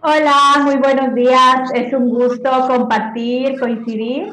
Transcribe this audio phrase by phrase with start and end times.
[0.00, 1.72] Hola, muy buenos días.
[1.74, 4.32] Es un gusto compartir, coincidir.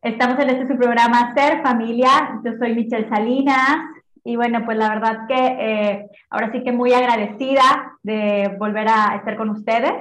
[0.00, 2.40] Estamos en este su programa Ser Familia.
[2.44, 3.78] Yo soy Michelle Salinas
[4.22, 9.16] y bueno, pues la verdad que eh, ahora sí que muy agradecida de volver a
[9.16, 9.92] estar con ustedes.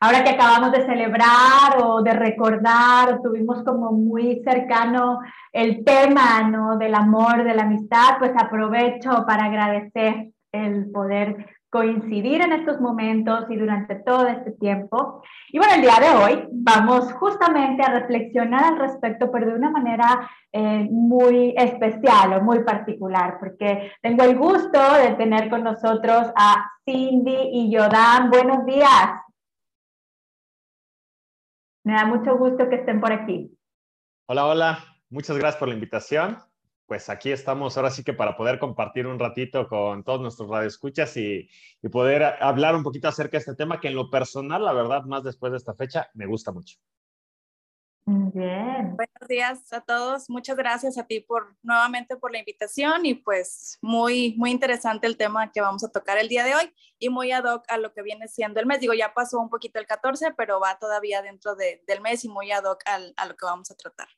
[0.00, 5.20] Ahora que acabamos de celebrar o de recordar, o tuvimos como muy cercano
[5.52, 6.76] el tema ¿no?
[6.76, 13.44] del amor, de la amistad, pues aprovecho para agradecer el poder coincidir en estos momentos
[13.48, 15.22] y durante todo este tiempo.
[15.50, 19.70] Y bueno, el día de hoy vamos justamente a reflexionar al respecto, pero de una
[19.70, 26.32] manera eh, muy especial o muy particular, porque tengo el gusto de tener con nosotros
[26.34, 28.30] a Cindy y Yodan.
[28.30, 29.12] Buenos días.
[31.84, 33.56] Me da mucho gusto que estén por aquí.
[34.26, 34.78] Hola, hola.
[35.08, 36.49] Muchas gracias por la invitación
[36.90, 41.16] pues aquí estamos ahora sí que para poder compartir un ratito con todos nuestros radioescuchas
[41.18, 41.48] y,
[41.80, 45.04] y poder hablar un poquito acerca de este tema que en lo personal, la verdad,
[45.04, 46.78] más después de esta fecha, me gusta mucho.
[48.06, 48.96] Bien.
[48.96, 50.28] Buenos días a todos.
[50.28, 55.16] Muchas gracias a ti por nuevamente por la invitación y pues muy muy interesante el
[55.16, 57.92] tema que vamos a tocar el día de hoy y muy ad hoc a lo
[57.92, 58.80] que viene siendo el mes.
[58.80, 62.28] Digo, ya pasó un poquito el 14, pero va todavía dentro de, del mes y
[62.28, 64.08] muy ad hoc al, a lo que vamos a tratar.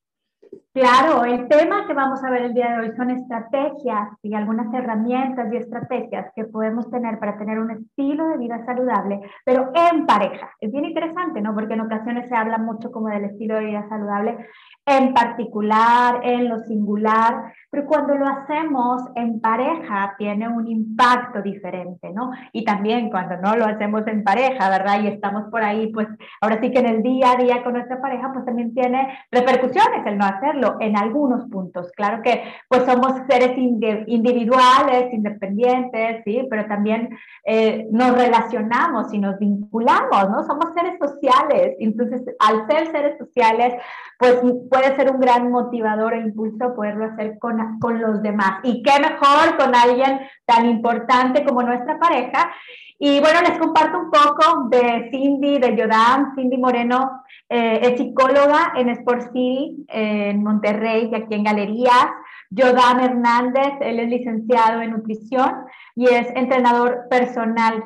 [0.75, 4.73] Claro, el tema que vamos a ver el día de hoy son estrategias y algunas
[4.73, 10.07] herramientas y estrategias que podemos tener para tener un estilo de vida saludable, pero en
[10.07, 10.51] pareja.
[10.61, 11.55] Es bien interesante, ¿no?
[11.55, 14.49] Porque en ocasiones se habla mucho como del estilo de vida saludable
[14.85, 22.11] en particular, en lo singular, pero cuando lo hacemos en pareja tiene un impacto diferente,
[22.13, 22.33] ¿no?
[22.53, 25.03] Y también cuando no lo hacemos en pareja, ¿verdad?
[25.03, 26.09] Y estamos por ahí, pues
[26.41, 30.05] ahora sí que en el día a día con nuestra pareja, pues también tiene repercusiones
[30.05, 31.91] el no hacerlo en algunos puntos.
[31.93, 36.47] Claro que pues somos seres individuales, independientes, ¿sí?
[36.51, 37.17] Pero también
[37.47, 40.43] eh, nos relacionamos y nos vinculamos, ¿no?
[40.45, 43.75] Somos seres sociales, entonces al ser seres sociales,
[44.19, 44.41] pues
[44.73, 48.61] puede ser un gran motivador e impulso poderlo hacer con, con los demás.
[48.63, 52.51] Y qué mejor con alguien tan importante como nuestra pareja.
[52.99, 56.35] Y bueno, les comparto un poco de Cindy, de Yodam.
[56.35, 62.07] Cindy Moreno eh, es psicóloga en Sport City, en Monterrey, y aquí en Galerías.
[62.49, 67.85] Yodam Hernández, él es licenciado en nutrición y es entrenador personal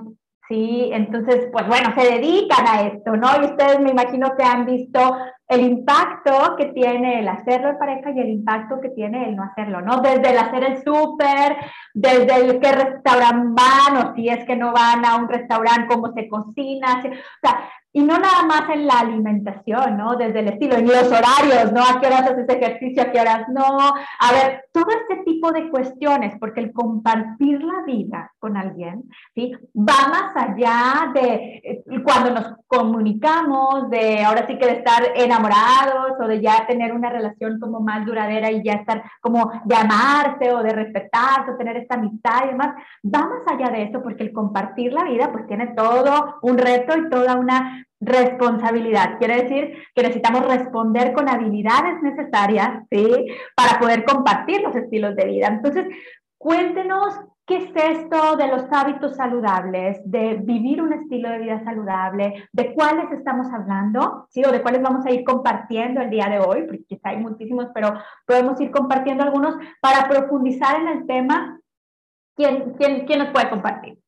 [0.48, 0.90] ¿sí?
[0.92, 3.28] Entonces, pues bueno, se dedican a esto, ¿no?
[3.40, 5.00] Y ustedes me imagino que han visto
[5.48, 9.44] el impacto que tiene el hacerlo en pareja y el impacto que tiene el no
[9.44, 10.00] hacerlo, ¿no?
[10.00, 11.56] Desde el hacer el súper,
[11.94, 16.12] desde el qué restaurante van o si es que no van a un restaurante, cómo
[16.12, 20.16] se cocina, o sea, y no nada más en la alimentación, ¿no?
[20.16, 21.80] Desde el estilo, en los horarios, ¿no?
[21.80, 23.02] ¿A qué horas haces ejercicio?
[23.02, 23.64] ¿A qué horas no?
[23.64, 29.50] A ver, todo este tipo de cuestiones, porque el compartir la vida con alguien, ¿sí?
[29.74, 35.02] Va más allá de eh, cuando nos comunicamos, de ahora sí que de estar
[35.36, 39.74] enamorados o de ya tener una relación como más duradera y ya estar como de
[39.74, 42.74] amarse o de respetarse o tener esta amistad y demás,
[43.04, 46.96] va más allá de eso porque el compartir la vida pues tiene todo un reto
[46.96, 49.18] y toda una responsabilidad.
[49.18, 53.26] Quiere decir que necesitamos responder con habilidades necesarias, ¿sí?
[53.56, 55.48] Para poder compartir los estilos de vida.
[55.48, 55.86] Entonces,
[56.38, 62.48] cuéntenos qué es esto de los hábitos saludables, de vivir un estilo de vida saludable,
[62.52, 64.42] de cuáles estamos hablando, ¿sí?
[64.44, 67.68] O de cuáles vamos a ir compartiendo el día de hoy, porque quizá hay muchísimos,
[67.72, 67.94] pero
[68.26, 71.60] podemos ir compartiendo algunos para profundizar en el tema.
[72.34, 73.98] ¿Quién, quién, quién nos puede compartir?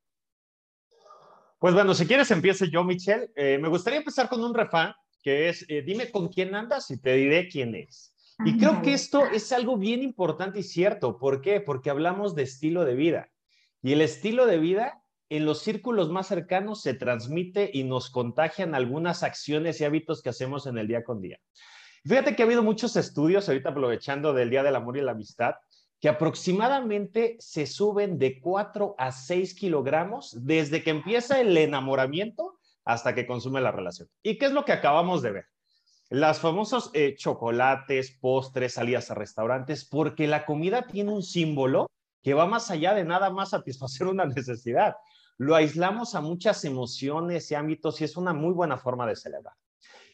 [1.58, 3.30] Pues bueno, si quieres empiece yo, Michelle.
[3.36, 7.00] Eh, me gustaría empezar con un refán que es, eh, dime con quién andas y
[7.00, 8.14] te diré quién es.
[8.44, 11.18] Y creo que esto es algo bien importante y cierto.
[11.18, 11.60] ¿Por qué?
[11.60, 13.30] Porque hablamos de estilo de vida.
[13.82, 18.74] Y el estilo de vida en los círculos más cercanos se transmite y nos contagian
[18.74, 21.38] algunas acciones y hábitos que hacemos en el día con día.
[22.04, 25.54] Fíjate que ha habido muchos estudios, ahorita aprovechando del Día del Amor y la Amistad,
[26.00, 33.14] que aproximadamente se suben de 4 a 6 kilogramos desde que empieza el enamoramiento hasta
[33.14, 34.08] que consume la relación.
[34.22, 35.44] ¿Y qué es lo que acabamos de ver?
[36.10, 41.90] Las famosos eh, chocolates, postres, salidas a restaurantes, porque la comida tiene un símbolo
[42.22, 44.96] que va más allá de nada más satisfacer una necesidad.
[45.36, 49.54] Lo aislamos a muchas emociones y ámbitos y es una muy buena forma de celebrar.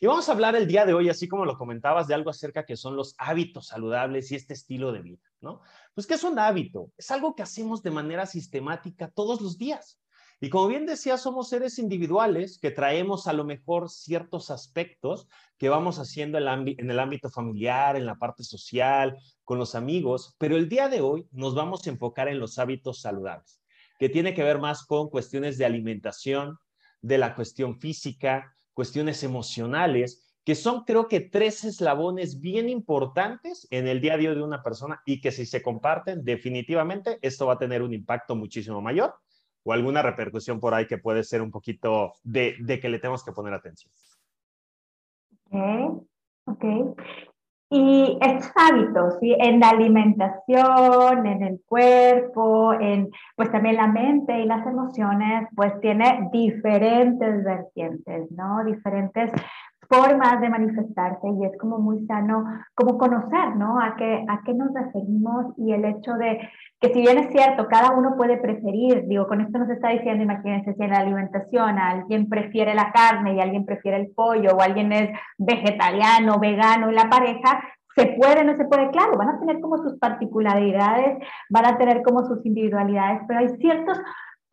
[0.00, 2.66] Y vamos a hablar el día de hoy, así como lo comentabas, de algo acerca
[2.66, 5.62] que son los hábitos saludables y este estilo de vida, ¿no?
[5.94, 6.90] Pues, ¿qué es un hábito?
[6.98, 10.00] Es algo que hacemos de manera sistemática todos los días.
[10.44, 15.26] Y como bien decía, somos seres individuales que traemos a lo mejor ciertos aspectos
[15.56, 20.58] que vamos haciendo en el ámbito familiar, en la parte social, con los amigos, pero
[20.58, 23.62] el día de hoy nos vamos a enfocar en los hábitos saludables,
[23.98, 26.58] que tiene que ver más con cuestiones de alimentación,
[27.00, 33.88] de la cuestión física, cuestiones emocionales, que son creo que tres eslabones bien importantes en
[33.88, 37.54] el día a día de una persona y que si se comparten, definitivamente esto va
[37.54, 39.14] a tener un impacto muchísimo mayor
[39.64, 43.24] o alguna repercusión por ahí que puede ser un poquito de, de que le tenemos
[43.24, 43.92] que poner atención.
[45.50, 46.06] Ok,
[46.46, 46.64] ok.
[47.70, 49.34] Y estos hábitos, ¿sí?
[49.36, 55.80] En la alimentación, en el cuerpo, en pues también la mente y las emociones, pues
[55.80, 58.62] tiene diferentes vertientes, ¿no?
[58.64, 59.32] Diferentes
[59.88, 62.44] formas de manifestarse y es como muy sano
[62.74, 63.80] como conocer, ¿no?
[63.80, 66.40] A qué, a qué nos referimos y el hecho de
[66.80, 70.22] que si bien es cierto, cada uno puede preferir, digo, con esto nos está diciendo,
[70.22, 74.60] imagínense si en la alimentación alguien prefiere la carne y alguien prefiere el pollo o
[74.60, 77.62] alguien es vegetariano, vegano y la pareja,
[77.96, 82.02] se puede, no se puede, claro, van a tener como sus particularidades, van a tener
[82.02, 84.00] como sus individualidades, pero hay ciertos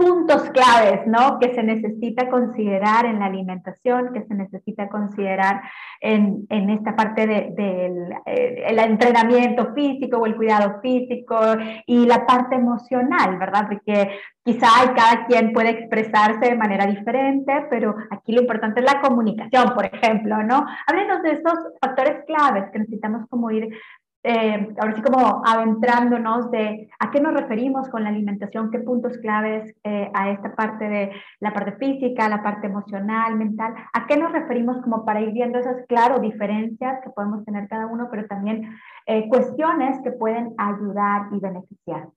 [0.01, 1.37] puntos claves, ¿no?
[1.39, 5.61] Que se necesita considerar en la alimentación, que se necesita considerar
[5.99, 11.39] en, en esta parte del de, eh, el entrenamiento físico o el cuidado físico
[11.85, 13.67] y la parte emocional, ¿verdad?
[13.67, 14.09] Porque
[14.43, 19.75] quizá cada quien puede expresarse de manera diferente, pero aquí lo importante es la comunicación,
[19.75, 20.65] por ejemplo, ¿no?
[20.87, 23.69] Háblenos de esos factores claves que necesitamos como ir
[24.23, 29.17] eh, ahora sí como adentrándonos de a qué nos referimos con la alimentación, qué puntos
[29.17, 34.17] claves eh, a esta parte de la parte física, la parte emocional, mental, a qué
[34.17, 38.27] nos referimos como para ir viendo esas, claro, diferencias que podemos tener cada uno, pero
[38.27, 38.77] también
[39.07, 42.09] eh, cuestiones que pueden ayudar y beneficiar.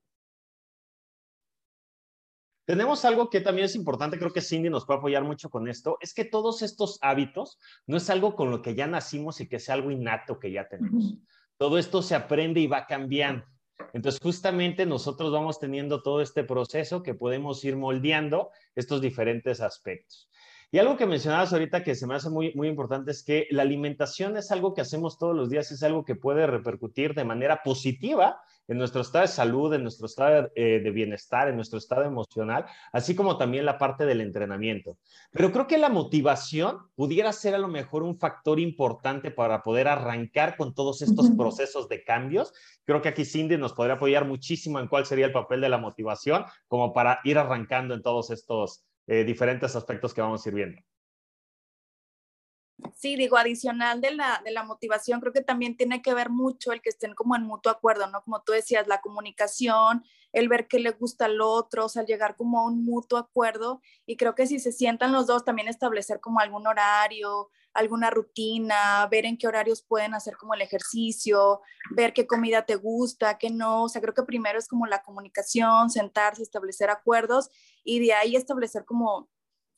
[2.66, 5.98] Tenemos algo que también es importante, creo que Cindy nos puede apoyar mucho con esto,
[6.00, 9.58] es que todos estos hábitos no es algo con lo que ya nacimos y que
[9.58, 11.18] sea algo innato que ya tenemos
[11.56, 13.44] todo esto se aprende y va cambiando.
[13.92, 20.28] Entonces, justamente nosotros vamos teniendo todo este proceso que podemos ir moldeando estos diferentes aspectos.
[20.70, 23.62] Y algo que mencionabas ahorita que se me hace muy, muy importante es que la
[23.62, 27.62] alimentación es algo que hacemos todos los días, es algo que puede repercutir de manera
[27.62, 32.04] positiva en nuestro estado de salud, en nuestro estado eh, de bienestar, en nuestro estado
[32.04, 34.98] emocional, así como también la parte del entrenamiento.
[35.32, 39.88] Pero creo que la motivación pudiera ser a lo mejor un factor importante para poder
[39.88, 42.52] arrancar con todos estos procesos de cambios.
[42.84, 45.78] Creo que aquí Cindy nos podría apoyar muchísimo en cuál sería el papel de la
[45.78, 50.54] motivación como para ir arrancando en todos estos eh, diferentes aspectos que vamos a ir
[50.54, 50.80] viendo.
[52.96, 56.72] Sí, digo, adicional de la, de la motivación, creo que también tiene que ver mucho
[56.72, 58.22] el que estén como en mutuo acuerdo, ¿no?
[58.22, 62.34] Como tú decías, la comunicación, el ver qué le gusta al otro, o sea, llegar
[62.36, 63.80] como a un mutuo acuerdo.
[64.06, 69.06] Y creo que si se sientan los dos, también establecer como algún horario, alguna rutina,
[69.10, 71.60] ver en qué horarios pueden hacer como el ejercicio,
[71.90, 73.84] ver qué comida te gusta, qué no.
[73.84, 77.50] O sea, creo que primero es como la comunicación, sentarse, establecer acuerdos
[77.84, 79.28] y de ahí establecer como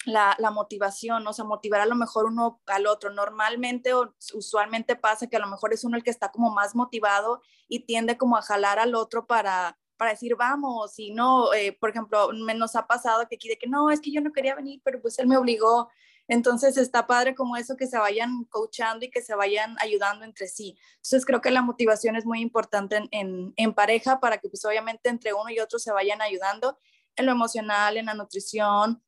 [0.07, 3.11] la, motivación, o sea, motivar a lo mejor uno al otro.
[3.11, 6.75] Normalmente o usualmente pasa que a lo mejor es uno el que está como más
[6.75, 11.77] motivado y tiende como a jalar al otro para, para decir, vamos, y no, eh,
[11.79, 14.55] por ejemplo, nos ha pasado que aquí de que no, es que yo no quería
[14.55, 15.89] venir, pero pues él me obligó.
[16.29, 20.47] Entonces está padre como eso que se vayan coachando y que se vayan ayudando entre
[20.47, 20.79] sí.
[20.97, 24.65] Entonces creo que la motivación es muy importante en, en, en pareja para que pues
[24.65, 26.79] obviamente entre uno y otro se vayan ayudando
[27.17, 29.03] en lo emocional, en la nutrición,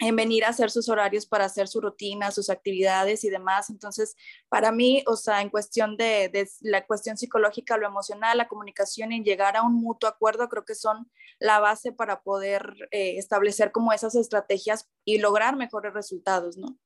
[0.00, 3.70] en venir a hacer sus horarios para hacer su rutina, sus actividades y demás.
[3.70, 4.16] Entonces,
[4.48, 9.22] para mí, o sea, en cuestión de, la cuestión psicológica, lo emocional, la comunicación y
[9.22, 13.92] llegar a un mutuo acuerdo, creo que son la base para poder eh, establecer como
[13.92, 16.76] esas estrategias y lograr mejores resultados, ¿no?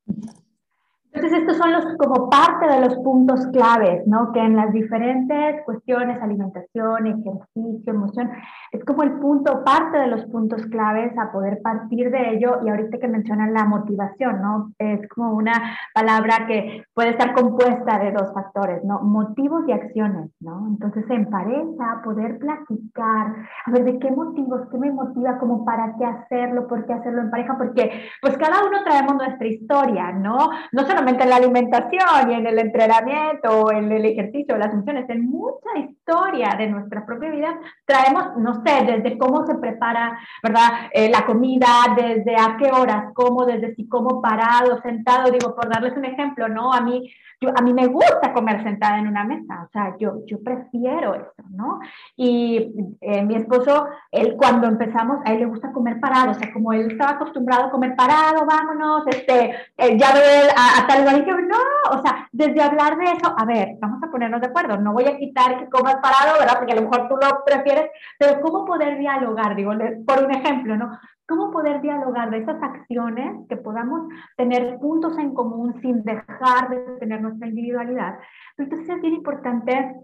[1.12, 4.32] Entonces, estos son los, como parte de los puntos claves, ¿no?
[4.32, 8.30] Que en las diferentes cuestiones, alimentación, ejercicio, emoción,
[8.72, 12.60] es como el punto, parte de los puntos claves a poder partir de ello.
[12.64, 14.72] Y ahorita que mencionan la motivación, ¿no?
[14.78, 19.00] Es como una palabra que puede estar compuesta de dos factores, ¿no?
[19.00, 20.68] Motivos y acciones, ¿no?
[20.68, 23.34] Entonces, en pareja, poder platicar,
[23.64, 24.68] a ver, ¿de qué motivos?
[24.70, 25.38] ¿Qué me motiva?
[25.38, 26.66] como para qué hacerlo?
[26.68, 27.56] ¿Por qué hacerlo en pareja?
[27.58, 27.90] Porque,
[28.22, 30.50] pues, cada uno traemos nuestra historia, ¿no?
[30.72, 35.08] No solamente en la alimentación y en el entrenamiento o en el ejercicio, las funciones,
[35.08, 40.88] en mucha historia de nuestra propia vida traemos, no sé, desde cómo se prepara, ¿verdad?
[40.92, 45.68] Eh, la comida, desde a qué horas como, desde si como parado, sentado, digo, por
[45.68, 46.72] darles un ejemplo, ¿no?
[46.72, 47.08] A mí
[47.40, 51.14] yo, a mí me gusta comer sentada en una mesa, o sea, yo, yo prefiero
[51.14, 51.78] eso, ¿no?
[52.16, 56.52] Y eh, mi esposo, él cuando empezamos, a él le gusta comer parado, o sea,
[56.52, 61.00] como él estaba acostumbrado a comer parado, vámonos, este, eh, ya veo a, a, tal
[61.00, 64.40] lugar, y yo, no, o sea, desde hablar de eso, a ver, vamos a ponernos
[64.40, 66.58] de acuerdo, no voy a quitar que comas parado, ¿verdad?
[66.58, 69.54] Porque a lo mejor tú lo prefieres, pero ¿cómo poder dialogar?
[69.54, 69.72] Digo,
[70.06, 70.98] por un ejemplo, ¿no?
[71.28, 76.78] Cómo poder dialogar de esas acciones, que podamos tener puntos en común sin dejar de
[76.98, 78.18] tener nuestra individualidad.
[78.56, 79.94] Entonces es bien importante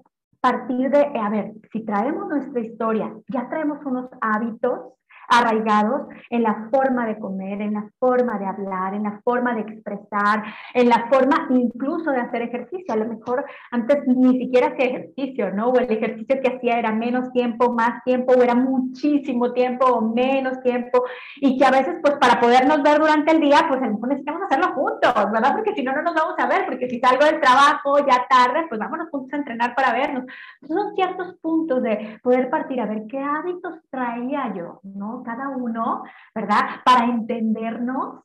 [0.41, 4.93] partir de, a ver, si traemos nuestra historia, ya traemos unos hábitos
[5.29, 9.61] arraigados en la forma de comer, en la forma de hablar, en la forma de
[9.63, 10.43] expresar,
[10.75, 12.95] en la forma incluso de hacer ejercicio.
[12.95, 15.69] A lo mejor antes ni siquiera hacía ejercicio, ¿no?
[15.69, 20.01] O el ejercicio que hacía era menos tiempo, más tiempo, o era muchísimo tiempo o
[20.01, 21.05] menos tiempo,
[21.37, 24.09] y que a veces, pues para podernos ver durante el día, pues a lo mejor
[24.09, 25.55] necesitamos hacerlo juntos, ¿verdad?
[25.55, 28.67] Porque si no, no nos vamos a ver, porque si salgo del trabajo ya tarde,
[28.69, 30.25] pues vámonos juntos a entrenar para vernos.
[30.67, 35.14] son ciertos puntos de poder partir a ver qué hábitos traía yo, ¿no?
[35.23, 36.03] Cada uno,
[36.35, 36.61] ¿verdad?
[36.85, 38.25] Para entendernos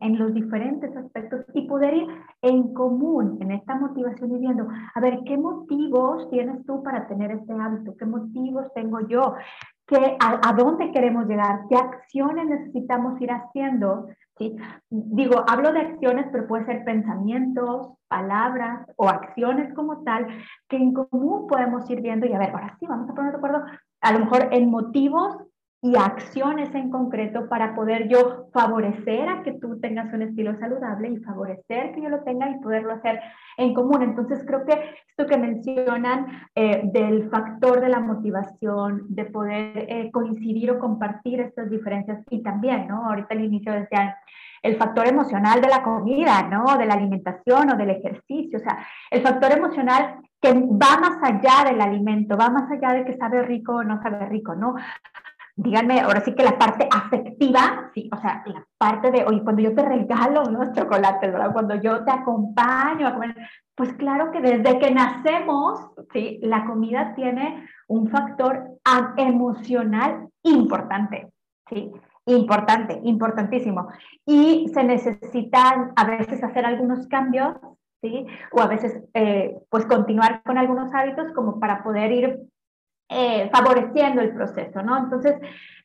[0.00, 2.06] en los diferentes aspectos y poder ir
[2.42, 7.30] en común en esta motivación y viendo, a ver, ¿qué motivos tienes tú para tener
[7.32, 7.96] este hábito?
[7.96, 9.34] ¿Qué motivos tengo yo?
[9.86, 11.62] ¿Qué, a, dónde queremos llegar?
[11.68, 14.08] ¿Qué acciones necesitamos ir haciendo?
[14.38, 14.56] ¿Sí?
[14.90, 20.26] Digo, hablo de acciones, pero puede ser pensamientos, palabras o acciones como tal,
[20.68, 23.38] que en común podemos ir viendo y a ver, ahora sí, vamos a poner de
[23.38, 23.64] acuerdo,
[24.00, 25.36] a lo mejor en motivos
[25.84, 31.10] y acciones en concreto para poder yo favorecer a que tú tengas un estilo saludable
[31.10, 33.20] y favorecer que yo lo tenga y poderlo hacer
[33.58, 34.02] en común.
[34.02, 34.72] Entonces creo que
[35.06, 41.40] esto que mencionan eh, del factor de la motivación, de poder eh, coincidir o compartir
[41.40, 43.04] estas diferencias y también, ¿no?
[43.04, 44.14] Ahorita al inicio decían
[44.62, 46.78] el factor emocional de la comida, ¿no?
[46.78, 51.70] De la alimentación o del ejercicio, o sea, el factor emocional que va más allá
[51.70, 54.76] del alimento, va más allá de que sabe rico o no sabe rico, ¿no?
[55.56, 59.62] Díganme, ahora sí que la parte afectiva, sí, o sea, la parte de, oye, cuando
[59.62, 61.52] yo te regalo unos chocolates, ¿verdad?
[61.52, 63.36] Cuando yo te acompaño a comer,
[63.74, 65.80] pues claro que desde que nacemos,
[66.12, 68.64] sí, la comida tiene un factor
[69.16, 71.28] emocional importante,
[71.68, 71.92] sí,
[72.26, 73.88] importante, importantísimo.
[74.26, 77.56] Y se necesitan a veces hacer algunos cambios,
[78.02, 82.40] sí, o a veces, eh, pues continuar con algunos hábitos como para poder ir
[83.08, 84.98] eh, favoreciendo el proceso, ¿no?
[84.98, 85.36] Entonces,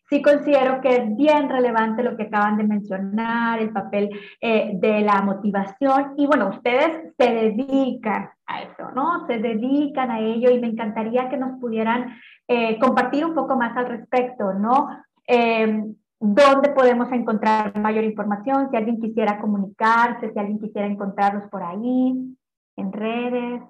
[0.09, 4.09] sí considero que es bien relevante lo que acaban de mencionar, el papel
[4.41, 6.13] eh, de la motivación.
[6.17, 9.27] Y bueno, ustedes se dedican a eso, ¿no?
[9.27, 12.15] Se dedican a ello y me encantaría que nos pudieran
[12.47, 14.89] eh, compartir un poco más al respecto, ¿no?
[15.27, 18.69] Em, ¿Dónde podemos encontrar mayor información?
[18.69, 22.35] Si alguien quisiera comunicarse, si alguien quisiera encontrarlos por ahí,
[22.75, 23.61] en redes.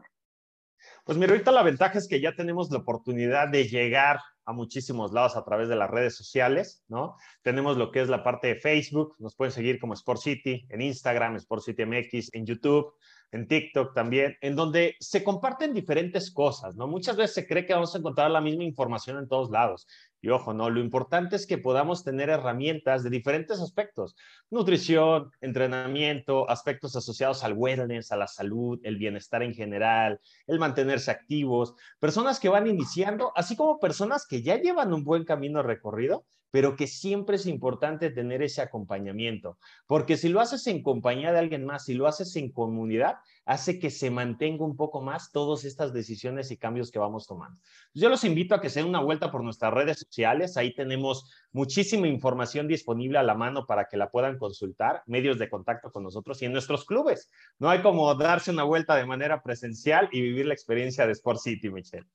[1.03, 5.12] Pues mira, ahorita la ventaja es que ya tenemos la oportunidad de llegar a muchísimos
[5.12, 7.15] lados a través de las redes sociales, ¿no?
[7.43, 10.81] Tenemos lo que es la parte de Facebook, nos pueden seguir como Sport City, en
[10.81, 12.95] Instagram, Sport City MX, en YouTube,
[13.31, 16.88] en TikTok también, en donde se comparten diferentes cosas, ¿no?
[16.88, 19.86] Muchas veces se cree que vamos a encontrar la misma información en todos lados.
[20.21, 24.15] Y ojo, no, lo importante es que podamos tener herramientas de diferentes aspectos,
[24.49, 31.11] nutrición, entrenamiento, aspectos asociados al wellness, a la salud, el bienestar en general, el mantenerse
[31.11, 36.25] activos, personas que van iniciando, así como personas que ya llevan un buen camino recorrido,
[36.51, 41.39] pero que siempre es importante tener ese acompañamiento, porque si lo haces en compañía de
[41.39, 45.65] alguien más, si lo haces en comunidad, hace que se mantenga un poco más todas
[45.65, 47.60] estas decisiones y cambios que vamos tomando.
[47.94, 50.56] Yo los invito a que se den una vuelta por nuestras redes sociales.
[50.56, 55.50] Ahí tenemos muchísima información disponible a la mano para que la puedan consultar, medios de
[55.50, 57.29] contacto con nosotros y en nuestros clubes.
[57.58, 61.39] No hay como darse una vuelta de manera presencial y vivir la experiencia de Sport
[61.39, 62.06] City, Michelle.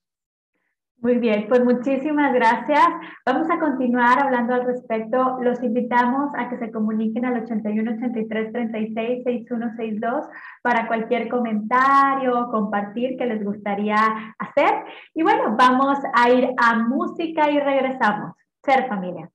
[1.01, 2.87] Muy bien, pues muchísimas gracias.
[3.25, 5.37] Vamos a continuar hablando al respecto.
[5.41, 10.25] Los invitamos a que se comuniquen al 81 83 36 6162
[10.63, 13.97] para cualquier comentario o compartir que les gustaría
[14.39, 14.85] hacer.
[15.13, 18.35] Y bueno, vamos a ir a música y regresamos.
[18.63, 19.29] Ser familia.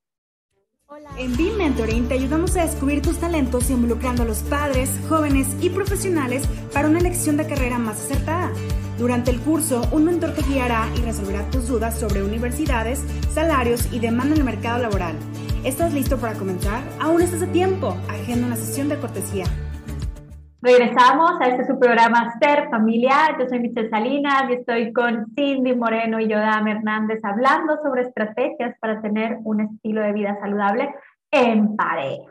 [1.16, 5.70] En BIM Mentoring te ayudamos a descubrir tus talentos involucrando a los padres, jóvenes y
[5.70, 8.50] profesionales para una elección de carrera más acertada.
[9.00, 12.98] Durante el curso, un mentor te guiará y resolverá tus dudas sobre universidades,
[13.30, 15.16] salarios y demanda en el mercado laboral.
[15.64, 16.82] ¿Estás listo para comenzar?
[17.00, 17.96] Aún estás a tiempo.
[18.10, 19.44] Agenda una sesión de cortesía.
[20.60, 23.38] Regresamos a este su programa Ser Familia.
[23.38, 28.76] Yo soy Michelle Salinas y estoy con Cindy Moreno y Yodam Hernández hablando sobre estrategias
[28.82, 30.94] para tener un estilo de vida saludable
[31.30, 32.30] en pareja.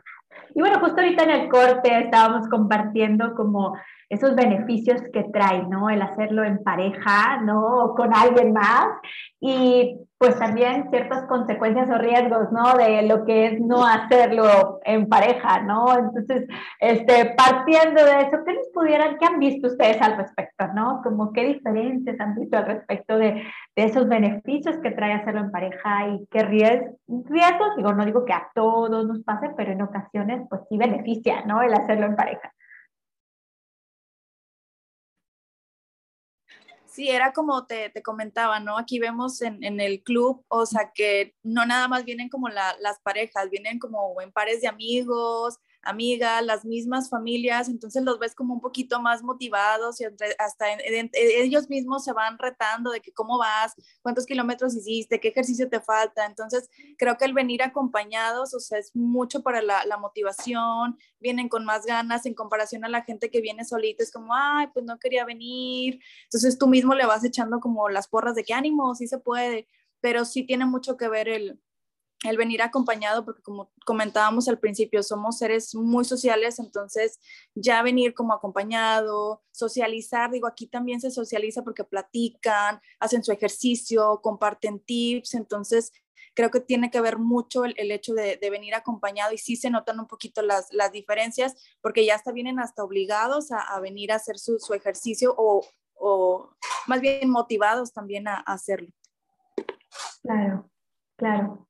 [0.54, 3.74] Y bueno, justo ahorita en el corte estábamos compartiendo como
[4.10, 5.90] esos beneficios que trae, ¿no?
[5.90, 7.86] El hacerlo en pareja, ¿no?
[7.86, 8.88] O con alguien más.
[9.40, 12.76] Y pues también ciertas consecuencias o riesgos, ¿no?
[12.76, 15.96] De lo que es no hacerlo en pareja, ¿no?
[15.98, 16.46] Entonces,
[16.80, 21.02] este, partiendo de eso, ¿qué les pudieran, qué han visto ustedes al respecto, ¿no?
[21.04, 23.44] Como qué diferencias han visto al respecto de,
[23.76, 26.96] de esos beneficios que trae hacerlo en pareja y qué riesgos,
[27.30, 31.46] riesgos, digo, no digo que a todos nos pase, pero en ocasiones, pues sí beneficia,
[31.46, 31.62] ¿no?
[31.62, 32.52] El hacerlo en pareja.
[36.92, 38.78] Sí, era como te, te comentaba, ¿no?
[38.78, 42.76] Aquí vemos en, en, el club, o sea, que no nada más vienen como la,
[42.80, 48.36] las parejas, vienen como en pares de amigos, amigas, las mismas familias, entonces los ves
[48.36, 50.06] como un poquito más motivados y
[50.38, 50.66] hasta
[51.14, 55.80] ellos mismos se van retando de que cómo vas, cuántos kilómetros hiciste, qué ejercicio te
[55.80, 56.26] falta.
[56.26, 61.66] Entonces creo que el venir acompañados, o sea, es mucho para la, motivación, vienen con
[61.66, 64.98] más ganas en comparación a la gente que viene solita, es como, ay, pues no
[64.98, 66.00] quería venir.
[66.24, 69.68] Entonces tú mismo le vas echando como las porras de qué ánimo, sí se puede,
[70.02, 71.60] pero sí tiene mucho que ver el,
[72.26, 77.20] el venir acompañado, porque como comentábamos al principio, somos seres muy sociales, entonces
[77.56, 84.20] ya venir como acompañado, socializar, digo, aquí también se socializa porque platican, hacen su ejercicio,
[84.22, 85.94] comparten tips, entonces
[86.34, 90.00] creo que tiene que ver mucho el, hecho de, venir acompañado y sí se notan
[90.00, 94.38] un poquito las, las diferencias, porque ya hasta vienen hasta obligados a, venir a hacer
[94.38, 96.50] su, ejercicio o, o,
[96.88, 98.90] más bien motivados también a hacerlo.
[100.22, 100.70] Claro,
[101.18, 101.69] claro.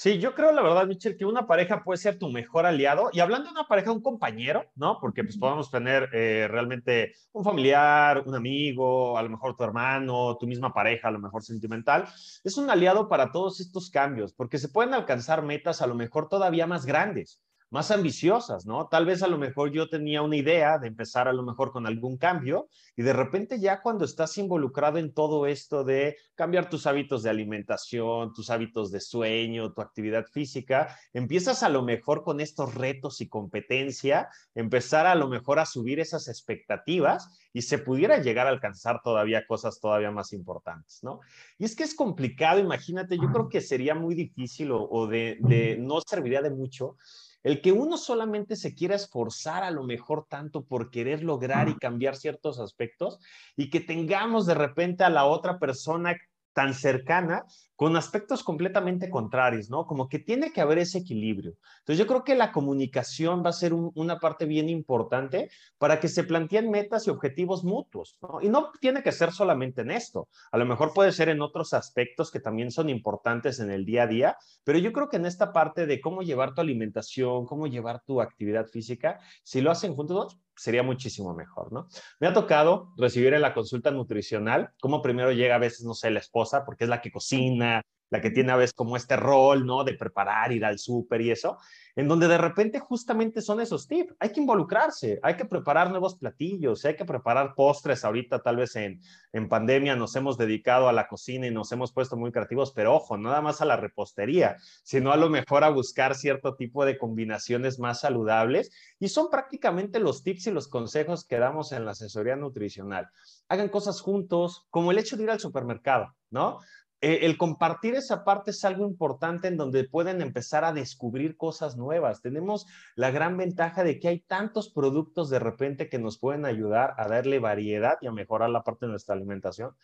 [0.00, 3.10] Sí, yo creo, la verdad, Michelle, que una pareja puede ser tu mejor aliado.
[3.12, 4.98] Y hablando de una pareja, un compañero, ¿no?
[5.00, 10.36] Porque pues podemos tener eh, realmente un familiar, un amigo, a lo mejor tu hermano,
[10.38, 12.04] tu misma pareja, a lo mejor sentimental.
[12.44, 16.28] Es un aliado para todos estos cambios, porque se pueden alcanzar metas a lo mejor
[16.28, 17.40] todavía más grandes
[17.70, 18.88] más ambiciosas, ¿no?
[18.88, 21.86] Tal vez a lo mejor yo tenía una idea de empezar a lo mejor con
[21.86, 26.86] algún cambio y de repente ya cuando estás involucrado en todo esto de cambiar tus
[26.86, 32.40] hábitos de alimentación, tus hábitos de sueño, tu actividad física, empiezas a lo mejor con
[32.40, 38.18] estos retos y competencia, empezar a lo mejor a subir esas expectativas y se pudiera
[38.18, 41.20] llegar a alcanzar todavía cosas todavía más importantes, ¿no?
[41.58, 45.38] Y es que es complicado, imagínate, yo creo que sería muy difícil o, o de,
[45.40, 46.96] de no serviría de mucho
[47.42, 51.76] el que uno solamente se quiera esforzar a lo mejor tanto por querer lograr y
[51.76, 53.18] cambiar ciertos aspectos
[53.56, 56.16] y que tengamos de repente a la otra persona
[56.58, 57.44] tan cercana
[57.76, 59.86] con aspectos completamente contrarios, ¿no?
[59.86, 61.52] Como que tiene que haber ese equilibrio.
[61.78, 66.08] Entonces yo creo que la comunicación va a ser una parte bien importante para que
[66.08, 68.18] se planteen metas y objetivos mutuos.
[68.42, 71.72] Y no tiene que ser solamente en esto, a lo mejor puede ser en otros
[71.74, 75.26] aspectos que también son importantes en el día a día, pero yo creo que en
[75.26, 79.94] esta parte de cómo llevar tu alimentación, cómo llevar tu actividad física, si lo hacen
[79.94, 81.88] juntos, sería muchísimo mejor, ¿no?
[82.20, 86.10] Me ha tocado recibir en la consulta nutricional, como primero llega a veces, no sé,
[86.10, 89.66] la esposa, porque es la que cocina, la que tiene a veces como este rol,
[89.66, 89.84] ¿no?
[89.84, 91.58] De preparar, ir al súper y eso,
[91.96, 94.14] en donde de repente justamente son esos tips.
[94.18, 98.04] Hay que involucrarse, hay que preparar nuevos platillos, hay que preparar postres.
[98.04, 99.00] Ahorita tal vez en,
[99.32, 102.94] en pandemia nos hemos dedicado a la cocina y nos hemos puesto muy creativos, pero
[102.94, 106.98] ojo, nada más a la repostería, sino a lo mejor a buscar cierto tipo de
[106.98, 108.70] combinaciones más saludables.
[108.98, 113.08] Y son prácticamente los tips y los consejos que damos en la asesoría nutricional.
[113.48, 116.60] Hagan cosas juntos, como el hecho de ir al supermercado, ¿no?
[117.00, 121.76] Eh, el compartir esa parte es algo importante en donde pueden empezar a descubrir cosas
[121.76, 122.22] nuevas.
[122.22, 126.94] Tenemos la gran ventaja de que hay tantos productos de repente que nos pueden ayudar
[126.98, 129.76] a darle variedad y a mejorar la parte de nuestra alimentación.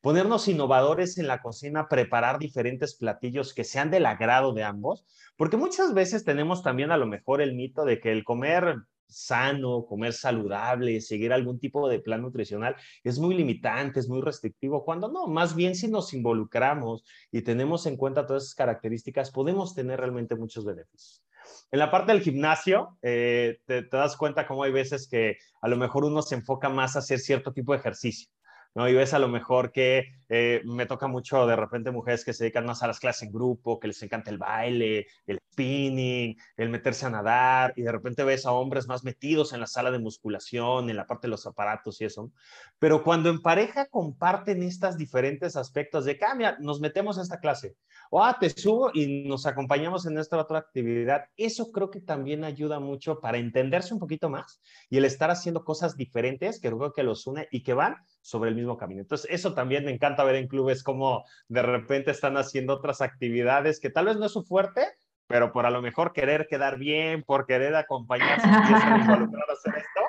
[0.00, 5.06] Ponernos innovadores en la cocina, preparar diferentes platillos que sean del agrado de ambos,
[5.36, 8.78] porque muchas veces tenemos también a lo mejor el mito de que el comer
[9.12, 14.84] sano, comer saludable, seguir algún tipo de plan nutricional, es muy limitante, es muy restrictivo,
[14.84, 19.74] cuando no, más bien si nos involucramos y tenemos en cuenta todas esas características, podemos
[19.74, 21.24] tener realmente muchos beneficios.
[21.70, 25.68] En la parte del gimnasio, eh, te, te das cuenta cómo hay veces que a
[25.68, 28.28] lo mejor uno se enfoca más a hacer cierto tipo de ejercicio.
[28.74, 28.88] ¿No?
[28.88, 32.44] Y ves a lo mejor que eh, me toca mucho de repente mujeres que se
[32.44, 36.70] dedican más a las clases en grupo, que les encanta el baile, el spinning, el
[36.70, 39.98] meterse a nadar, y de repente ves a hombres más metidos en la sala de
[39.98, 42.32] musculación, en la parte de los aparatos y eso.
[42.78, 47.76] Pero cuando en pareja comparten estos diferentes aspectos de, ah, nos metemos a esta clase,
[48.10, 52.44] o ah, te subo y nos acompañamos en esta otra actividad, eso creo que también
[52.44, 56.92] ayuda mucho para entenderse un poquito más y el estar haciendo cosas diferentes que creo
[56.92, 59.02] que los une y que van sobre el mismo camino.
[59.02, 63.80] Entonces, eso también me encanta ver en clubes como de repente están haciendo otras actividades
[63.80, 64.86] que tal vez no es su fuerte,
[65.26, 70.00] pero por a lo mejor querer quedar bien, por querer acompañarse, involucrar a hacer esto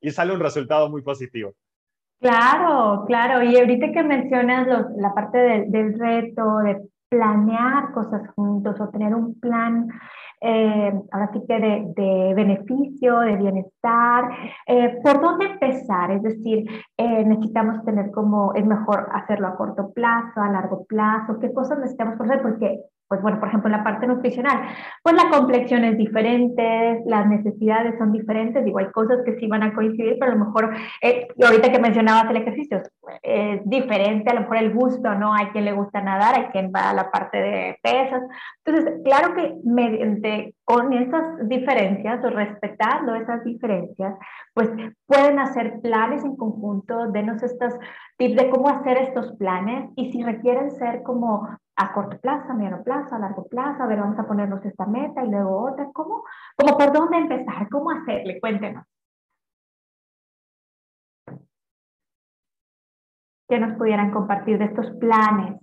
[0.00, 1.54] y sale un resultado muy positivo.
[2.20, 3.42] Claro, claro.
[3.42, 9.38] Y ahorita que mencionas la parte del, reto, de planear cosas juntos o tener un
[9.40, 9.88] plan,
[10.42, 14.24] eh, ahora sí que de, beneficio, de bienestar,
[14.66, 16.10] eh, ¿por dónde empezar?
[16.10, 21.38] Es decir, eh, necesitamos tener como, es mejor hacerlo a corto plazo, a largo plazo,
[21.38, 22.42] ¿qué cosas necesitamos hacer?
[22.42, 22.80] Porque
[23.12, 24.62] pues bueno, por ejemplo, en la parte nutricional,
[25.02, 29.62] pues la complexión es diferente, las necesidades son diferentes, digo, hay cosas que sí van
[29.62, 32.80] a coincidir, pero a lo mejor, eh, y ahorita que mencionabas el ejercicio,
[33.22, 35.34] es diferente, a lo mejor el gusto, ¿no?
[35.34, 38.22] Hay quien le gusta nadar, hay quien va a la parte de pesas.
[38.64, 44.14] Entonces, claro que mediante, con esas diferencias o respetando esas diferencias,
[44.54, 44.70] pues
[45.04, 47.74] pueden hacer planes en conjunto, denos estos
[48.16, 52.54] tips de cómo hacer estos planes y si requieren ser como a corto plazo, a
[52.54, 55.88] mediano plazo, a largo plazo, a ver, vamos a ponernos esta meta y luego otra,
[55.92, 56.24] ¿cómo?
[56.56, 57.68] ¿Cómo por dónde empezar?
[57.70, 58.40] ¿Cómo hacerle?
[58.40, 58.84] Cuéntenos.
[63.48, 65.60] Que nos pudieran compartir de estos planes,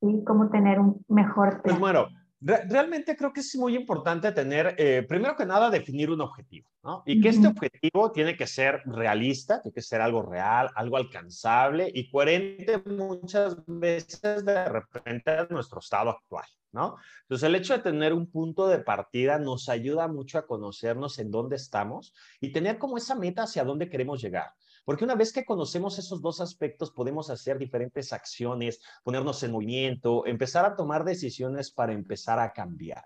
[0.00, 1.80] y ¿Cómo tener un mejor pues plan?
[1.80, 2.06] Pues bueno,
[2.44, 7.02] realmente creo que es muy importante tener, eh, primero que nada, definir un objetivo, ¿no?
[7.06, 11.90] Y que este objetivo tiene que ser realista, tiene que ser algo real, algo alcanzable
[11.92, 16.44] y coherente muchas veces de repente a nuestro estado actual,
[16.74, 16.96] ¿no?
[17.22, 21.30] Entonces, el hecho de tener un punto de partida nos ayuda mucho a conocernos en
[21.30, 24.52] dónde estamos y tener como esa meta hacia dónde queremos llegar.
[24.84, 30.26] Porque una vez que conocemos esos dos aspectos, podemos hacer diferentes acciones, ponernos en movimiento,
[30.26, 33.04] empezar a tomar decisiones para empezar a cambiar.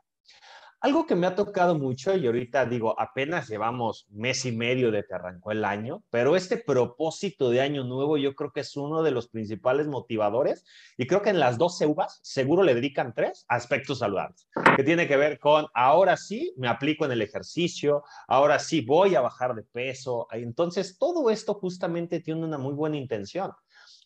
[0.80, 5.04] Algo que me ha tocado mucho, y ahorita digo, apenas llevamos mes y medio de
[5.04, 9.02] que arrancó el año, pero este propósito de año nuevo yo creo que es uno
[9.02, 10.64] de los principales motivadores
[10.96, 15.08] y creo que en las dos uvas seguro le dedican tres aspectos saludables, que tiene
[15.08, 19.56] que ver con ahora sí me aplico en el ejercicio, ahora sí voy a bajar
[19.56, 20.28] de peso.
[20.30, 23.50] Entonces, todo esto justamente tiene una muy buena intención.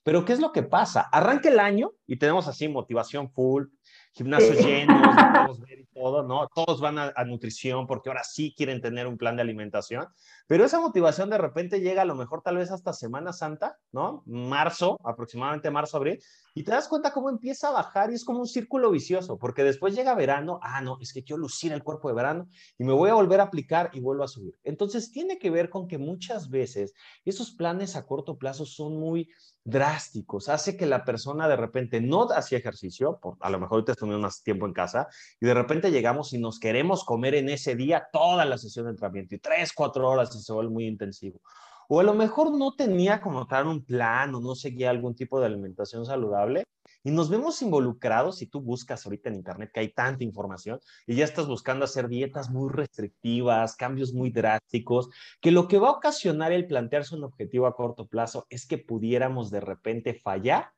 [0.05, 1.03] Pero ¿qué es lo que pasa?
[1.03, 3.67] Arranca el año y tenemos así motivación full,
[4.13, 6.49] gimnasios llenos, podemos ver y todo, ¿no?
[6.55, 10.07] Todos van a, nutrición porque ahora sí quieren tener un plan de alimentación,
[10.47, 14.23] pero esa motivación de repente llega a lo mejor tal vez hasta Semana Santa, ¿no?
[14.27, 16.23] Marzo, aproximadamente marzo, abril,
[16.55, 19.65] y te das cuenta cómo empieza a bajar y es como un círculo vicioso, porque
[19.65, 22.93] después llega verano, ah, no, es que quiero lucir el cuerpo de verano y me
[22.93, 24.55] voy a volver a aplicar y vuelvo a subir.
[24.65, 29.29] Entonces tiene que ver con que muchas veces esos planes a corto plazo son muy
[29.65, 33.93] drásticos, hace que la persona de repente no hacía ejercicio, por, a lo mejor ahorita
[33.93, 35.07] estamos más tiempo en casa,
[35.41, 38.91] y de repente llegamos y nos queremos comer en ese día toda la sesión de
[38.93, 41.41] entrenamiento y tres, cuatro horas y se vuelve muy intensivo.
[41.95, 45.39] O a lo mejor no tenía como tal un plan o no seguía algún tipo
[45.39, 46.65] de alimentación saludable
[47.05, 51.17] y nos vemos involucrados, si tú buscas ahorita en internet que hay tanta información y
[51.17, 55.11] ya estás buscando hacer dietas muy restrictivas, cambios muy drásticos,
[55.43, 58.79] que lo que va a ocasionar el plantearse un objetivo a corto plazo es que
[58.79, 60.71] pudiéramos de repente fallar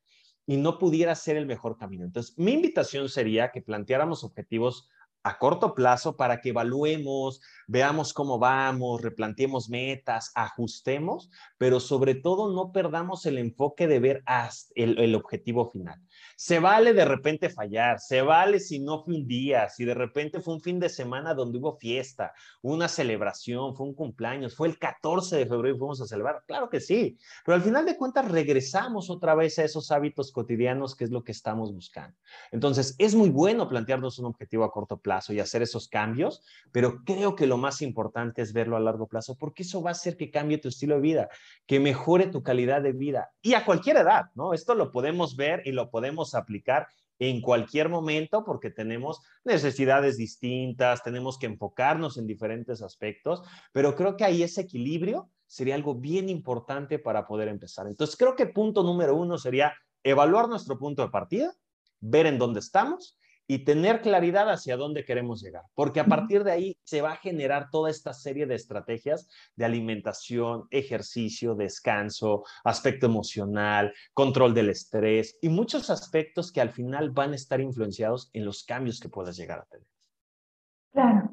[0.47, 2.05] y no pudiera ser el mejor camino.
[2.05, 4.89] Entonces, mi invitación sería que planteáramos objetivos
[5.25, 12.53] a corto plazo para que evaluemos, veamos cómo vamos, replanteemos metas, ajustemos, pero sobre todo
[12.53, 14.23] no perdamos el enfoque de ver
[14.75, 15.99] el, el objetivo final.
[16.37, 20.43] Se vale de repente fallar, se vale si no fue un día, si de repente
[20.43, 24.79] fue un fin de semana donde hubo fiesta, una celebración, fue un cumpleaños, fue el
[24.79, 26.43] 14 de febrero y fuimos a celebrar.
[26.47, 30.95] Claro que sí, pero al final de cuentas regresamos otra vez a esos hábitos cotidianos
[30.95, 32.15] que es lo que estamos buscando.
[32.53, 37.03] Entonces, es muy bueno plantearnos un objetivo a corto plazo y hacer esos cambios, pero
[37.05, 40.17] creo que lo más importante es verlo a largo plazo porque eso va a hacer
[40.17, 41.29] que cambie tu estilo de vida,
[41.67, 44.53] que mejore tu calidad de vida y a cualquier edad, ¿no?
[44.53, 46.87] Esto lo podemos ver y lo podemos aplicar
[47.19, 54.17] en cualquier momento porque tenemos necesidades distintas, tenemos que enfocarnos en diferentes aspectos, pero creo
[54.17, 57.87] que ahí ese equilibrio sería algo bien importante para poder empezar.
[57.87, 61.55] Entonces, creo que punto número uno sería evaluar nuestro punto de partida,
[62.01, 66.53] ver en dónde estamos y tener claridad hacia dónde queremos llegar, porque a partir de
[66.53, 73.07] ahí se va a generar toda esta serie de estrategias de alimentación, ejercicio, descanso, aspecto
[73.07, 78.45] emocional, control del estrés y muchos aspectos que al final van a estar influenciados en
[78.45, 79.87] los cambios que puedas llegar a tener.
[80.93, 81.24] Claro.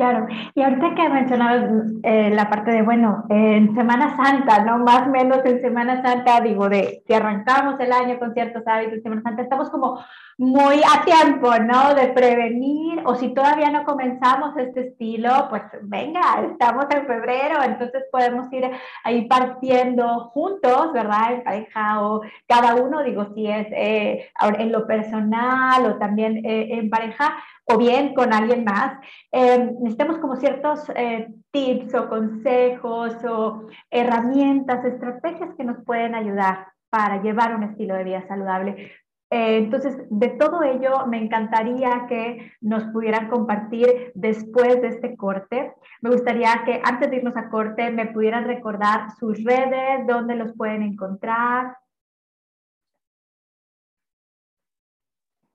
[0.00, 1.70] Claro, y ahorita que mencionabas
[2.04, 4.78] eh, la parte de, bueno, en Semana Santa, ¿no?
[4.78, 8.94] Más o menos en Semana Santa, digo, de que arrancamos el año con ciertos hábitos,
[8.94, 10.02] en Semana Santa estamos como
[10.38, 11.92] muy a tiempo, ¿no?
[11.92, 18.04] De prevenir, o si todavía no comenzamos este estilo, pues venga, estamos en febrero, entonces
[18.10, 18.70] podemos ir
[19.04, 21.34] ahí partiendo juntos, ¿verdad?
[21.34, 26.68] En pareja o cada uno, digo, si es eh, en lo personal o también eh,
[26.70, 28.98] en pareja, o bien con alguien más,
[29.32, 36.66] eh, necesitamos como ciertos eh, tips o consejos o herramientas, estrategias que nos pueden ayudar
[36.90, 38.92] para llevar un estilo de vida saludable.
[39.32, 45.72] Eh, entonces, de todo ello, me encantaría que nos pudieran compartir después de este corte.
[46.02, 50.52] Me gustaría que antes de irnos a corte me pudieran recordar sus redes, dónde los
[50.56, 51.76] pueden encontrar.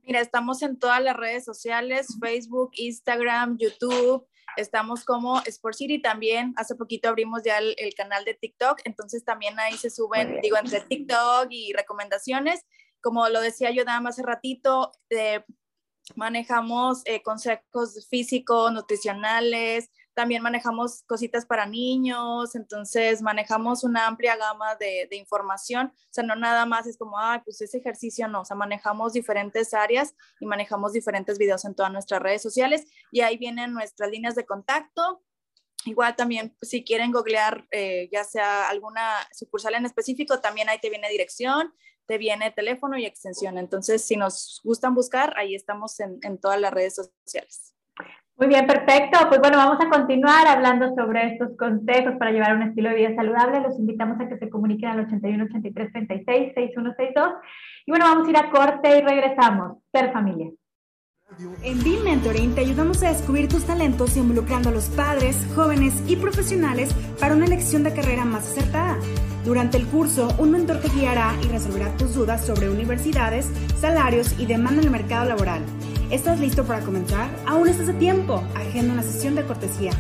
[0.06, 4.28] Mira, estamos en todas las redes sociales, Facebook, Instagram, YouTube.
[4.58, 6.54] Estamos como Sport City también.
[6.56, 10.82] Hace poquito abrimos ya el, canal de TikTok, entonces también ahí se suben, digo, entre
[10.82, 12.66] TikTok y recomendaciones
[13.06, 15.46] como lo decía yo nada más hace ratito, eh,
[16.16, 24.76] manejamos eh, consejos físicos, nutricionales, también manejamos cositas para niños, entonces manejamos una amplia gama
[24.76, 28.46] de, información, o sea, no nada más es como, ah, pues ese ejercicio no, o
[28.46, 33.38] sea, manejamos diferentes áreas y manejamos diferentes videos en todas nuestras redes sociales y ahí
[33.38, 35.22] vienen nuestras líneas de contacto.
[35.84, 40.90] Igual también, si quieren googlear eh, ya sea alguna sucursal en específico, también ahí te
[40.90, 41.74] viene dirección
[42.08, 43.58] te viene teléfono y extensión.
[43.58, 47.76] Entonces, si nos gustan buscar, ahí estamos en todas las redes sociales.
[48.38, 49.18] Muy bien, perfecto.
[49.30, 53.16] Pues bueno, vamos a continuar hablando sobre estos consejos para llevar un estilo de vida
[53.16, 53.62] saludable.
[53.62, 57.34] Los invitamos a que se comuniquen al 81 83 36 6162.
[57.86, 59.78] Y bueno, vamos a ir a corte y regresamos.
[59.94, 60.52] Ser familia.
[61.64, 66.18] En Be Mentoring te ayudamos a descubrir tus talentos involucrando a los padres, jóvenes y
[66.18, 68.98] profesionales para una elección de carrera más acertada.
[69.44, 73.48] Durante el curso, un mentor te guiará y resolverá tus dudas sobre universidades,
[73.80, 75.64] salarios y demanda en el mercado laboral.
[76.12, 77.28] ¿Estás listo para comenzar?
[77.48, 78.44] Aún estás a tiempo.
[78.56, 79.92] Agenda una sesión de cortesía.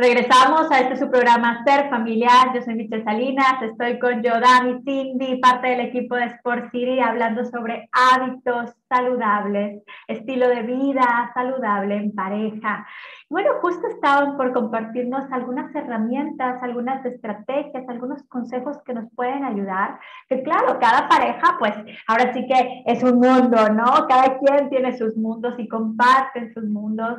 [0.00, 2.54] Regresamos a este su programa Ser Familiar.
[2.54, 7.44] Yo soy Michelle Salinas, estoy con Yodami Cindy, parte del equipo de Sport City, hablando
[7.44, 12.86] sobre hábitos saludables, estilo de vida saludable en pareja.
[13.30, 20.00] Bueno, justo estaban por compartirnos algunas herramientas, algunas estrategias, algunos consejos que nos pueden ayudar.
[20.30, 21.74] Que claro, cada pareja, pues
[22.06, 24.06] ahora sí que es un mundo, ¿no?
[24.08, 27.18] Cada quien tiene sus mundos y comparten sus mundos.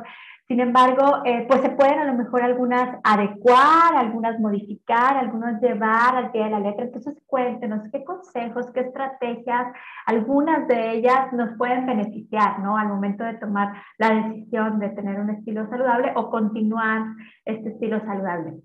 [0.50, 6.16] Sin embargo, eh, pues se pueden a lo mejor algunas adecuar, algunas modificar, algunos llevar
[6.16, 6.86] al pie de la letra.
[6.86, 9.72] Entonces, cuéntenos qué consejos, qué estrategias,
[10.06, 12.76] algunas de ellas nos pueden beneficiar, ¿no?
[12.76, 18.00] Al momento de tomar la decisión de tener un estilo saludable o continuar este estilo
[18.00, 18.60] saludable.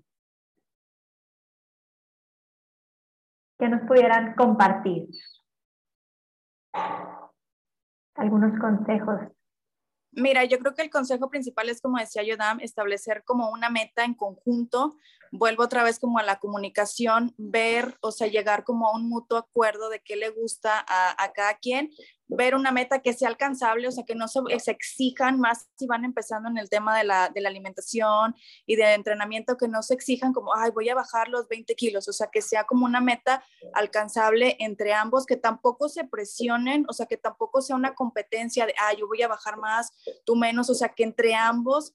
[3.60, 5.06] Que nos pudieran compartir
[8.16, 9.35] algunos consejos
[10.16, 14.02] Mira, yo creo que el consejo principal es, como decía Yodam, establecer como una meta
[14.02, 14.96] en conjunto.
[15.30, 19.36] Vuelvo otra vez como a la comunicación, ver, o sea, llegar como a un mutuo
[19.36, 21.90] acuerdo de qué le gusta a, a cada quien
[22.28, 26.04] ver una meta que sea alcanzable, o sea, que no se, exijan más si van
[26.04, 28.34] empezando en el tema de la, de la, alimentación
[28.66, 32.08] y de entrenamiento, que no se exijan como, ay, voy a bajar los 20 kilos,
[32.08, 36.92] o sea, que sea como una meta alcanzable entre ambos, que tampoco se presionen, o
[36.92, 39.92] sea, que tampoco sea una competencia de, ay, yo voy a bajar más,
[40.24, 41.94] tú menos, o sea, que entre ambos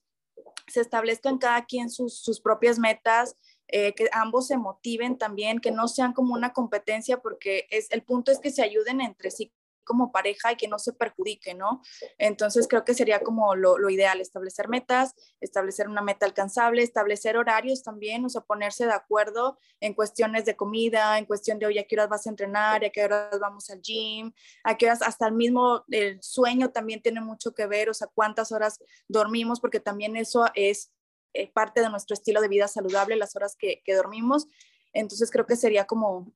[0.66, 3.36] se establezcan cada quien sus, sus propias metas,
[3.68, 8.02] eh, que ambos se motiven también, que no sean como una competencia, porque es, el
[8.02, 9.52] punto es que se ayuden entre sí
[9.84, 11.82] como pareja y que no se perjudique, ¿no?
[12.18, 17.82] Entonces creo que sería como lo, ideal, establecer metas, establecer una meta alcanzable, establecer horarios
[17.82, 21.84] también, o sea, ponerse de acuerdo en cuestiones de comida, en cuestión de, oye, ¿a
[21.84, 22.84] qué horas vas a entrenar?
[22.84, 24.32] ¿A qué horas vamos al gym?
[24.64, 25.02] ¿A qué horas?
[25.02, 29.60] Hasta el mismo el sueño también tiene mucho que ver, o sea, cuántas horas dormimos,
[29.60, 30.92] porque también eso es
[31.34, 34.46] eh, parte de nuestro estilo de vida saludable, las horas que, que dormimos.
[34.92, 36.32] Entonces creo que sería como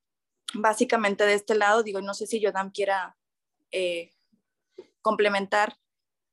[0.55, 3.17] básicamente de este lado, digo, no sé si Yodam quiera
[3.71, 4.13] eh,
[5.03, 5.77] complementar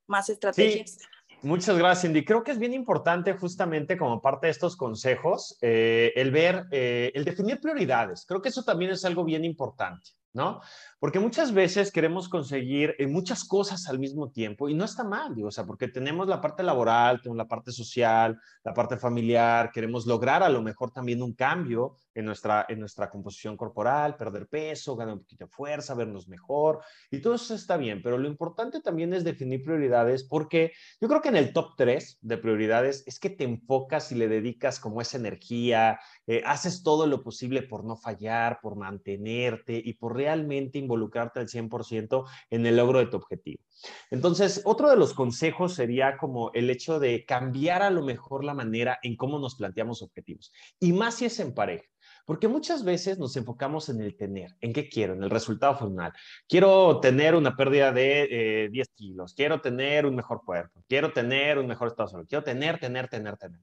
[0.07, 0.97] más estrategias.
[1.41, 2.23] Muchas gracias, Cindy.
[2.23, 7.11] Creo que es bien importante justamente como parte de estos consejos eh, el ver, eh,
[7.13, 8.25] el definir prioridades.
[8.25, 10.61] Creo que eso también es algo bien importante, ¿no?
[10.99, 15.49] Porque muchas veces queremos conseguir muchas cosas al mismo tiempo y no está mal, digo,
[15.49, 20.05] o sea, porque tenemos la parte laboral, tenemos la parte social, la parte familiar, queremos
[20.05, 24.95] lograr a lo mejor también un cambio en nuestra, en nuestra composición corporal, perder peso,
[24.95, 28.81] ganar un poquito de fuerza, vernos mejor, y todo eso está bien, pero lo importante
[28.81, 33.19] también es definir prioridades porque yo creo que en el top 3 de prioridades es
[33.19, 37.83] que te enfocas y le dedicas como esa energía, eh, haces todo lo posible por
[37.83, 43.17] no fallar, por mantenerte y por realmente involucrarte al 100% en el logro de tu
[43.17, 43.63] objetivo.
[44.11, 48.53] Entonces, otro de los consejos sería como el hecho de cambiar a lo mejor la
[48.53, 50.51] manera en cómo nos planteamos objetivos.
[50.79, 51.85] Y más si es en pareja.
[52.25, 56.13] Porque muchas veces nos enfocamos en el tener, en qué quiero, en el resultado final.
[56.47, 61.57] Quiero tener una pérdida de 10 eh, kilos, quiero tener un mejor cuerpo, quiero tener
[61.57, 63.59] un mejor estado de salud, quiero tener, tener, tener, tener.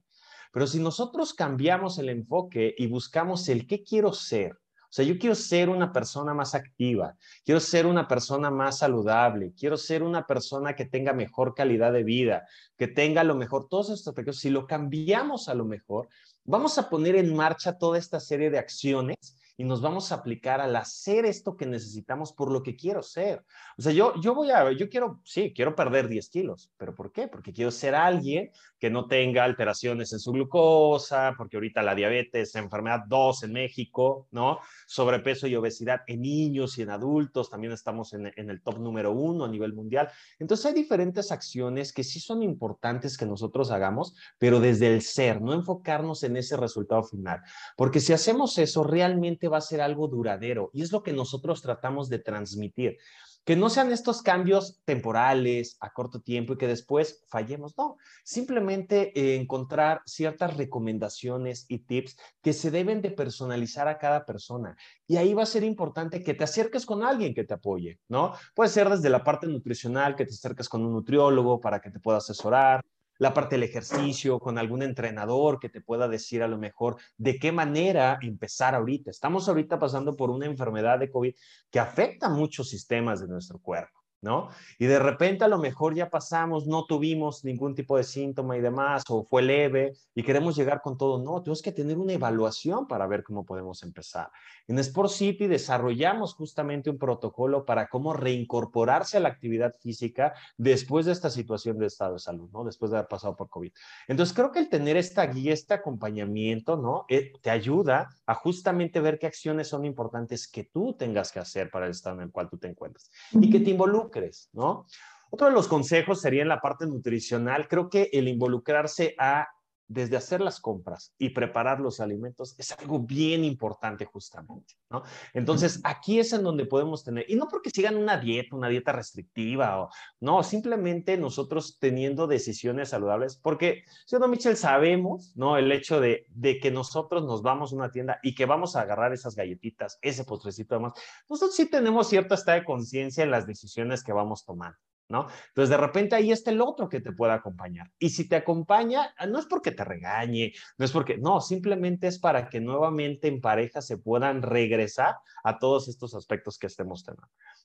[0.51, 4.51] Pero si nosotros cambiamos el enfoque y buscamos el qué quiero ser,
[4.91, 9.53] o sea, yo quiero ser una persona más activa, quiero ser una persona más saludable,
[9.57, 12.45] quiero ser una persona que tenga mejor calidad de vida,
[12.77, 16.09] que tenga lo mejor, todos estos aspectos, si lo cambiamos a lo mejor,
[16.43, 20.59] vamos a poner en marcha toda esta serie de acciones y nos vamos a aplicar
[20.59, 23.45] al hacer esto que necesitamos por lo que quiero ser.
[23.77, 27.11] O sea, yo, yo voy a, yo quiero, sí, quiero perder 10 kilos, pero ¿por
[27.11, 27.27] qué?
[27.27, 32.55] Porque quiero ser alguien que no tenga alteraciones en su glucosa, porque ahorita la diabetes,
[32.55, 34.57] enfermedad 2 en México, ¿no?
[34.87, 39.11] Sobrepeso y obesidad en niños y en adultos, también estamos en, en el top número
[39.11, 40.09] uno a nivel mundial.
[40.39, 45.39] Entonces hay diferentes acciones que sí son importantes que nosotros hagamos, pero desde el ser,
[45.39, 47.41] no enfocarnos en ese resultado final.
[47.77, 51.61] Porque si hacemos eso, realmente va a ser algo duradero y es lo que nosotros
[51.61, 52.97] tratamos de transmitir.
[53.43, 57.75] Que no sean estos cambios temporales a corto tiempo y que después fallemos.
[57.75, 64.25] No, simplemente eh, encontrar ciertas recomendaciones y tips que se deben de personalizar a cada
[64.25, 64.77] persona.
[65.07, 68.33] Y ahí va a ser importante que te acerques con alguien que te apoye, ¿no?
[68.53, 71.99] Puede ser desde la parte nutricional, que te acerques con un nutriólogo para que te
[71.99, 72.81] pueda asesorar
[73.21, 77.37] la parte del ejercicio, con algún entrenador que te pueda decir a lo mejor de
[77.37, 79.11] qué manera empezar ahorita.
[79.11, 81.35] Estamos ahorita pasando por una enfermedad de COVID
[81.69, 84.00] que afecta muchos sistemas de nuestro cuerpo.
[84.21, 84.49] ¿No?
[84.77, 88.61] Y de repente a lo mejor ya pasamos, no tuvimos ningún tipo de síntoma y
[88.61, 91.23] demás, o fue leve y queremos llegar con todo.
[91.23, 94.29] No, tenemos que tener una evaluación para ver cómo podemos empezar.
[94.67, 101.07] En Sport City desarrollamos justamente un protocolo para cómo reincorporarse a la actividad física después
[101.07, 102.63] de esta situación de estado de salud, ¿no?
[102.63, 103.71] Después de haber pasado por COVID.
[104.07, 107.05] Entonces creo que el tener esta guía, este acompañamiento, ¿no?
[107.09, 111.71] Eh, te ayuda a justamente ver qué acciones son importantes que tú tengas que hacer
[111.71, 114.85] para el estado en el cual tú te encuentras y que te involucres crees, ¿no?
[115.29, 117.67] Otro de los consejos sería en la parte nutricional.
[117.67, 119.47] Creo que el involucrarse a
[119.91, 125.03] desde hacer las compras y preparar los alimentos es algo bien importante justamente, ¿no?
[125.33, 128.93] Entonces, aquí es en donde podemos tener, y no porque sigan una dieta, una dieta
[128.93, 129.89] restrictiva, o
[130.21, 135.57] no, simplemente nosotros teniendo decisiones saludables, porque, si no, Michelle, sabemos, ¿no?
[135.57, 138.81] El hecho de, de que nosotros nos vamos a una tienda y que vamos a
[138.81, 140.93] agarrar esas galletitas, ese postrecito además,
[141.29, 144.77] nosotros sí tenemos cierta estado de conciencia en las decisiones que vamos tomando.
[145.11, 145.27] ¿No?
[145.49, 147.91] Entonces, de repente ahí está el otro que te puede acompañar.
[147.99, 152.17] Y si te acompaña, no es porque te regañe, no es porque, no, simplemente es
[152.17, 157.11] para que nuevamente en pareja se puedan regresar a todos estos aspectos que estemos teniendo.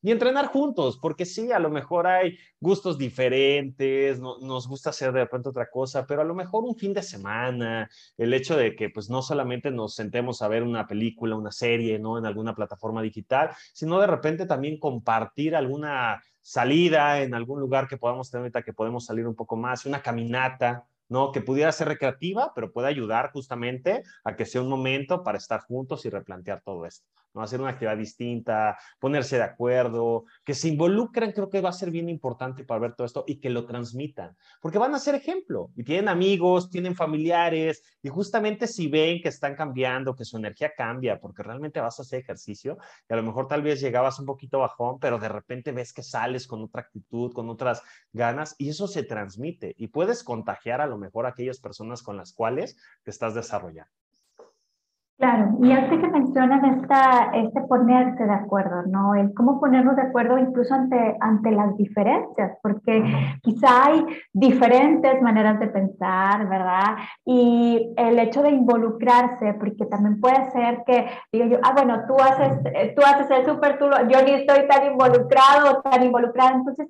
[0.02, 5.20] Y entrenar juntos, porque sí, a lo mejor hay gustos diferentes, nos gusta hacer de
[5.20, 8.90] repente otra cosa, pero a lo mejor un fin de semana, el hecho de que
[8.90, 12.18] pues no solamente nos sentemos a ver una película, una serie, ¿no?
[12.18, 17.96] En alguna plataforma digital, sino de repente también compartir alguna salida en algún lugar que
[17.96, 21.32] podamos tener ahorita, que podemos salir un poco más, una caminata, ¿no?
[21.32, 25.62] Que pudiera ser recreativa, pero puede ayudar justamente a que sea un momento para estar
[25.62, 27.04] juntos y replantear todo esto.
[27.36, 27.42] ¿No?
[27.42, 31.90] Hacer una actividad distinta, ponerse de acuerdo, que se involucren, creo que va a ser
[31.90, 35.70] bien importante para ver todo esto y que lo transmitan, porque van a ser ejemplo
[35.76, 40.72] y tienen amigos, tienen familiares y justamente si ven que están cambiando, que su energía
[40.76, 44.26] cambia, porque realmente vas a hacer ejercicio y a lo mejor tal vez llegabas un
[44.26, 48.70] poquito bajón, pero de repente ves que sales con otra actitud, con otras ganas y
[48.70, 52.76] eso se transmite y puedes contagiar a lo mejor a aquellas personas con las cuales
[53.02, 53.95] te estás desarrollando.
[55.18, 59.14] Claro, y antes que mencionan esta, este ponerse de acuerdo, ¿no?
[59.14, 63.02] El cómo ponernos de acuerdo incluso ante, ante las diferencias, porque
[63.42, 66.98] quizá hay diferentes maneras de pensar, ¿verdad?
[67.24, 72.14] Y el hecho de involucrarse, porque también puede ser que diga yo, ah, bueno, tú
[72.20, 76.88] haces, tú haces el súper, yo ni estoy tan involucrado o tan involucrada, entonces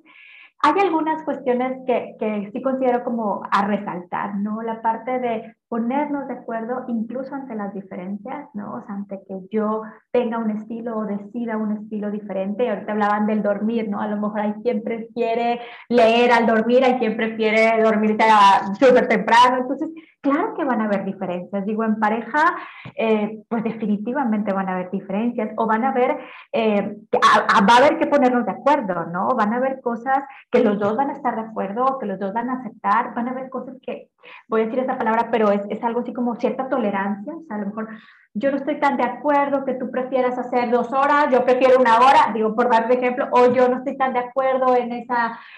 [0.63, 4.61] hay algunas cuestiones que, que, sí considero como a resaltar, ¿no?
[4.63, 8.75] La parte de ponernos de acuerdo incluso ante las diferencias, ¿no?
[8.75, 12.69] O sea, ante que yo tenga un estilo o decida un estilo diferente.
[12.69, 13.99] Ahorita hablaban del dormir, ¿no?
[13.99, 18.23] A lo mejor hay quien prefiere leer al dormir, hay quien prefiere dormirse
[18.79, 19.57] súper temprano.
[19.61, 19.89] Entonces,
[20.27, 21.65] claro que van a haber diferencias.
[21.65, 22.55] Digo, en pareja,
[22.95, 26.17] eh, pues definitivamente van a haber diferencias o van a haber,
[26.51, 29.29] eh, va a haber que ponernos de acuerdo, ¿no?
[29.29, 30.19] Van a haber cosas
[30.51, 33.27] que los dos van a estar de acuerdo, que los dos van a aceptar, van
[33.27, 34.09] a haber cosas que,
[34.47, 37.57] voy a decir esa palabra, pero es, es algo así como cierta tolerancia, o sea,
[37.57, 37.87] a lo mejor
[38.37, 41.97] yo no estoy tan de acuerdo que tú prefieras hacer dos horas, yo prefiero una
[41.97, 45.13] hora, digo, por dar ejemplo, o yo no estoy tan de acuerdo en ese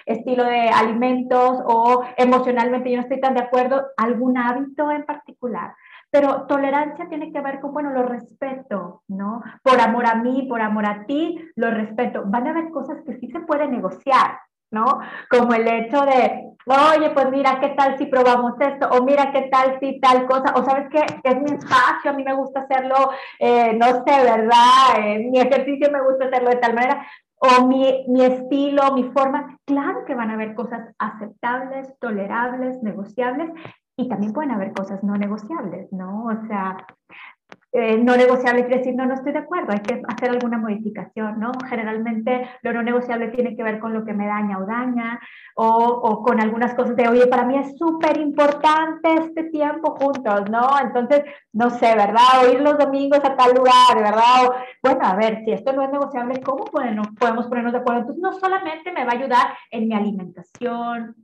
[0.06, 5.74] estilo de alimentos, o emocionalmente yo no estoy tan de acuerdo, algún hábito en particular.
[6.10, 9.44] Pero tolerancia tiene que ver con, bueno, lo respeto, ¿no?
[9.62, 12.24] Por amor a mí, por amor a ti, lo respeto.
[12.26, 14.40] Van a haber cosas que sí se pueden negociar,
[14.72, 15.00] ¿no?
[15.30, 18.90] Como el hecho de, oye, pues mira, ¿qué tal si probamos esto?
[18.90, 20.54] O mira, ¿qué tal si tal cosa?
[20.56, 25.00] O sabes qué, es mi espacio, a mí me gusta hacerlo, eh, no sé, ¿verdad?
[25.00, 27.06] Eh, mi ejercicio me gusta hacerlo de tal manera.
[27.42, 29.58] O mi, mi estilo, mi forma.
[29.66, 33.50] Claro que van a haber cosas aceptables, tolerables, negociables,
[33.96, 36.26] y también pueden haber cosas no negociables, ¿no?
[36.26, 36.78] O sea,
[37.72, 41.40] eh, no negociable quiere decir, no, no estoy de acuerdo, hay que hacer alguna modificación,
[41.40, 41.52] ¿no?
[41.68, 45.20] Generalmente lo no negociable tiene que ver con lo que me daña o daña,
[45.56, 50.50] o, o con algunas cosas de, oye, para mí es súper importante este tiempo juntos,
[50.50, 50.68] ¿no?
[50.82, 51.22] Entonces,
[51.54, 52.44] no sé, ¿verdad?
[52.44, 54.48] O ir los domingos a tal lugar, ¿verdad?
[54.48, 58.02] O, bueno, a ver, si esto no es negociable, ¿cómo podemos, podemos ponernos de acuerdo?
[58.02, 61.16] Entonces, no solamente me va a ayudar en mi alimentación,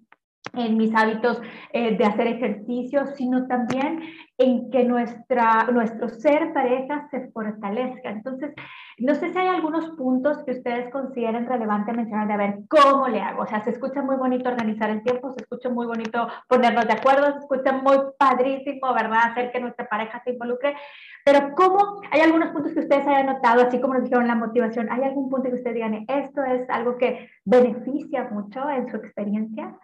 [0.53, 1.41] en mis hábitos
[1.73, 4.01] eh, de hacer ejercicio, sino también
[4.37, 8.09] en que nuestra, nuestro ser pareja se fortalezca.
[8.09, 8.53] Entonces,
[8.97, 13.21] no sé si hay algunos puntos que ustedes consideren relevante mencionar de ver cómo le
[13.21, 13.43] hago.
[13.43, 16.93] O sea, se escucha muy bonito organizar el tiempo, se escucha muy bonito ponernos de
[16.93, 19.31] acuerdo, se escucha muy padrísimo, ¿verdad?
[19.31, 20.75] Hacer que nuestra pareja se involucre.
[21.23, 22.01] Pero ¿cómo?
[22.11, 24.91] Hay algunos puntos que ustedes hayan notado, así como nos dijeron la motivación.
[24.91, 29.75] ¿Hay algún punto que ustedes digan, esto es algo que beneficia mucho en su experiencia?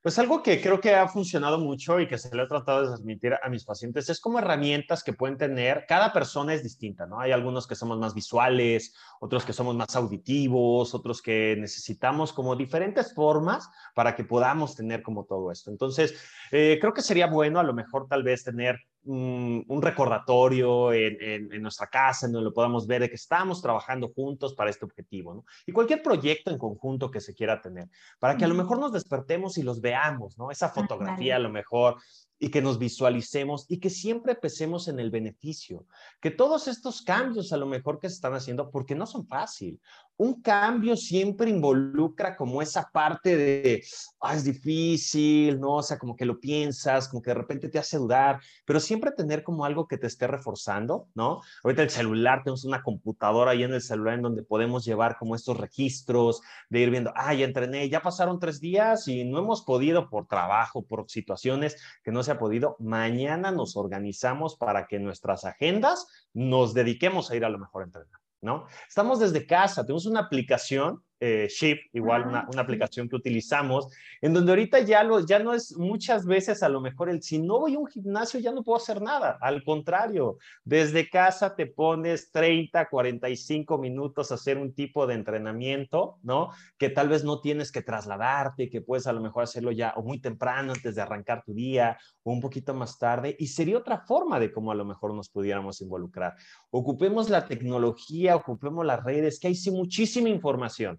[0.00, 2.86] Pues algo que creo que ha funcionado mucho y que se le he tratado de
[2.86, 5.86] transmitir a mis pacientes es como herramientas que pueden tener.
[5.88, 7.18] Cada persona es distinta, ¿no?
[7.18, 12.54] Hay algunos que somos más visuales, otros que somos más auditivos, otros que necesitamos como
[12.54, 15.72] diferentes formas para que podamos tener como todo esto.
[15.72, 16.14] Entonces,
[16.52, 21.86] eh, creo que sería bueno a lo mejor tal vez tener un, recordatorio en, nuestra
[21.86, 25.44] casa, en donde lo podamos ver de que estamos trabajando juntos para este objetivo, ¿no?
[25.66, 27.88] Y cualquier proyecto en conjunto que se quiera tener,
[28.18, 30.50] para que a lo mejor nos despertemos y los veamos, ¿no?
[30.50, 31.96] Esa ah, fotografía a lo mejor
[32.38, 35.86] y que nos visualicemos y que siempre pensemos en el beneficio,
[36.20, 39.80] que todos estos cambios a lo mejor que se están haciendo, porque no son fácil.
[40.16, 43.84] Un cambio siempre involucra como esa parte de,
[44.20, 45.76] ah, es difícil, ¿no?
[45.76, 49.12] O sea, como que lo piensas, como que de repente te hace dudar, pero siempre
[49.12, 51.40] tener como algo que te esté reforzando, ¿no?
[51.62, 55.36] Ahorita el celular, tenemos una computadora ahí en el celular en donde podemos llevar como
[55.36, 59.62] estos registros de ir viendo, ah, ya entrené, ya pasaron tres días y no hemos
[59.62, 64.98] podido por trabajo, por situaciones que no se ha podido, mañana nos organizamos para que
[64.98, 68.66] nuestras agendas nos dediquemos a ir a lo mejor a entrenar, ¿no?
[68.86, 73.88] Estamos desde casa, tenemos una aplicación eh, Shift, igual una, una, aplicación que utilizamos,
[74.20, 77.38] en donde ahorita ya, lo, ya no es muchas veces a lo mejor el si
[77.38, 81.66] no voy a un gimnasio ya no puedo hacer nada, al contrario, desde casa te
[81.66, 86.50] pones 30, 45 minutos a hacer un tipo de entrenamiento, ¿no?
[86.78, 90.02] Que tal vez no tienes que trasladarte, que puedes a lo mejor hacerlo ya o
[90.02, 93.98] muy temprano antes de arrancar tu día o un poquito más tarde y sería otra
[93.98, 96.34] forma de cómo a lo mejor nos pudiéramos involucrar.
[96.70, 100.98] Ocupemos la tecnología, ocupemos las redes, que hay sí muchísima información.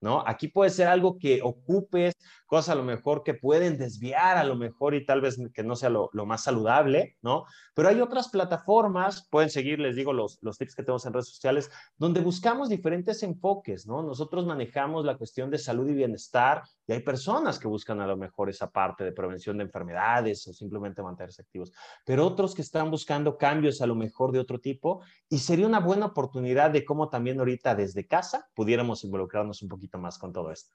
[0.00, 0.24] ¿no?
[0.26, 2.14] Aquí puede ser algo que ocupes,
[2.46, 5.76] cosas a lo mejor que pueden desviar a lo mejor y tal vez que no
[5.76, 7.44] sea lo, más saludable, ¿no?
[7.74, 11.28] Pero hay otras plataformas, pueden seguir, les digo, los, los tips que tenemos en redes
[11.28, 14.02] sociales, donde buscamos diferentes enfoques, ¿no?
[14.02, 18.16] Nosotros manejamos la cuestión de salud y bienestar y hay personas que buscan a lo
[18.16, 21.72] mejor esa parte de prevención de enfermedades o simplemente mantenerse activos,
[22.04, 25.80] pero otros que están buscando cambios a lo mejor de otro tipo y sería una
[25.80, 30.50] buena oportunidad de cómo también ahorita desde casa pudiéramos involucrarnos un poquito más con todo
[30.50, 30.74] esto.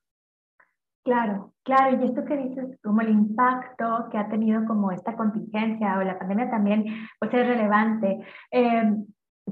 [1.06, 6.00] Claro, claro, y esto que dices, como el impacto que ha tenido como esta contingencia
[6.00, 6.84] o la pandemia también,
[7.20, 8.26] pues es relevante.
[8.50, 9.06] Em,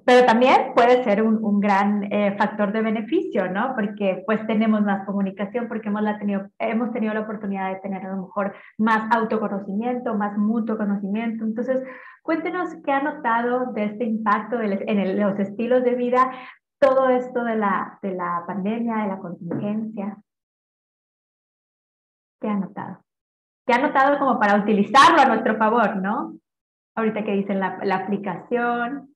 [0.03, 3.76] pero también puede ser un, un gran eh, factor de beneficio, ¿no?
[3.76, 8.03] Porque pues tenemos más comunicación, porque hemos, la tenido, hemos tenido la oportunidad de tener
[8.03, 11.45] a lo mejor más autoconocimiento, más mutuo conocimiento.
[11.45, 11.84] Entonces,
[12.24, 16.32] cuéntenos qué ha notado de este impacto en los estilos de vida
[16.84, 20.17] todo esto de la, de la pandemia, de la contingencia?
[22.41, 23.03] ¿Qué ha notado?
[23.65, 26.36] ¿Qué ha notado como para utilizarlo a nuestro favor, no?
[26.95, 29.12] Ahorita que dicen la, la aplicación.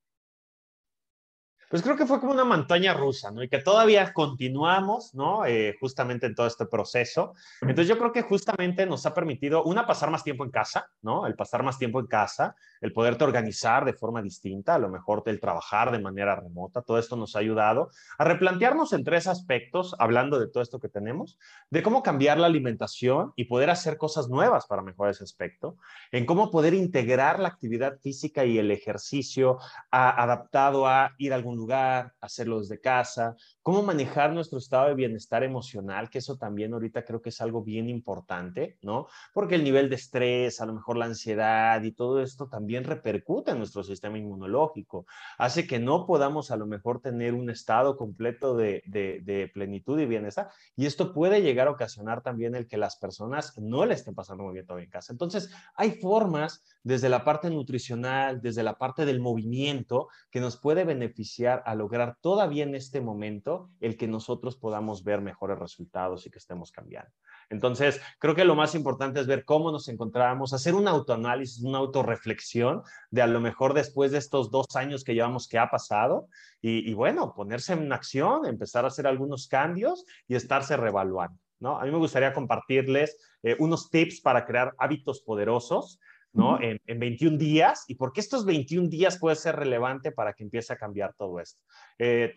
[1.70, 3.44] Pues creo que fue como una montaña rusa, ¿no?
[3.44, 5.46] Y que todavía continuamos, ¿no?
[5.46, 7.34] Eh, justamente en todo este proceso.
[7.60, 11.28] Entonces yo creo que justamente nos ha permitido, una, pasar más tiempo en casa, ¿no?
[11.28, 15.24] El pasar más tiempo en casa, el poderte organizar de forma distinta, a lo mejor
[15.26, 19.94] el trabajar de manera remota, todo esto nos ha ayudado a replantearnos en tres aspectos,
[20.00, 21.38] hablando de todo esto que tenemos,
[21.70, 25.76] de cómo cambiar la alimentación y poder hacer cosas nuevas para mejorar ese aspecto,
[26.14, 29.58] en cómo poder integrar la actividad física y el ejercicio
[29.92, 35.44] adaptado a ir a algún lugar, hacerlo desde casa, cómo manejar nuestro estado de bienestar
[35.44, 39.08] emocional, que eso también ahorita creo que es algo bien importante, ¿no?
[39.34, 43.52] Porque el nivel de estrés, a lo mejor la ansiedad y todo esto también repercute
[43.52, 45.06] en nuestro sistema inmunológico,
[45.38, 50.06] hace que no podamos a lo mejor tener un estado completo de, de, plenitud y
[50.06, 50.50] bienestar.
[50.76, 54.44] Y esto puede llegar a ocasionar también el que las personas no le estén pasando
[54.44, 55.12] muy bien todavía en casa.
[55.12, 60.84] Entonces, hay formas desde la parte nutricional, desde la parte del movimiento, que nos puede
[60.84, 66.30] beneficiar a lograr todavía en este momento el que nosotros podamos ver mejores resultados y
[66.30, 67.12] que estemos cambiando.
[67.50, 71.78] Entonces, creo que lo más importante es ver cómo nos encontramos, hacer un autoanálisis, una
[71.78, 76.28] autorreflexión de a lo mejor después de estos dos años que llevamos que ha pasado
[76.62, 81.40] y, bueno, ponerse en acción, empezar a hacer algunos cambios y estarse revaluando.
[81.60, 81.80] ¿no?
[81.80, 86.00] A mí me gustaría compartirles eh, unos tips para crear hábitos poderosos
[86.38, 86.60] ¿no?
[86.62, 90.72] En, 21 días y por qué estos 21 días puede ser relevante para que empiece
[90.72, 91.60] a cambiar todo esto.
[91.98, 92.34] Eh,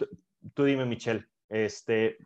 [0.55, 2.17] tú, dime, Michelle, este,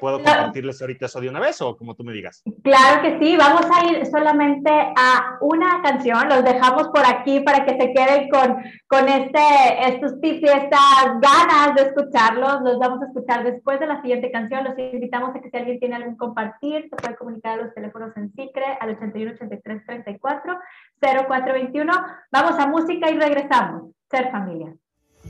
[0.00, 2.42] ¿puedo compartirles ahorita eso de una vez o como tú me digas?
[2.62, 7.64] Claro que sí, vamos a ir solamente a una canción, los dejamos por aquí para
[7.64, 8.56] que se queden con,
[8.86, 9.40] con este,
[9.88, 14.30] estos tips y estas ganas de escucharlos, los vamos a escuchar después de la siguiente
[14.30, 17.74] canción, los invitamos a que si alguien tiene algún compartir, se puede comunicar a los
[17.74, 20.58] teléfonos en SICRE al 81 83 34
[21.00, 21.92] 0421.
[22.30, 23.90] Vamos a música y regresamos.
[24.10, 24.74] Ser familia.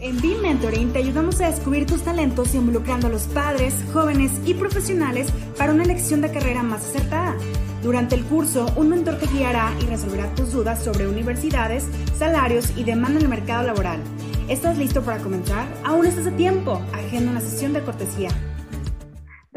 [0.01, 4.55] En Be Mentoring te ayudamos a descubrir tus talentos involucrando a los padres, jóvenes y
[4.55, 7.35] profesionales para una elección de carrera más acertada.
[7.83, 11.85] Durante el curso, un mentor te guiará y resolverá tus dudas sobre universidades,
[12.17, 14.01] salarios y demanda en el mercado laboral.
[14.49, 15.67] ¿Estás listo para comenzar?
[15.85, 16.81] Aún estás a tiempo.
[16.93, 18.31] Agenda una sesión de cortesía.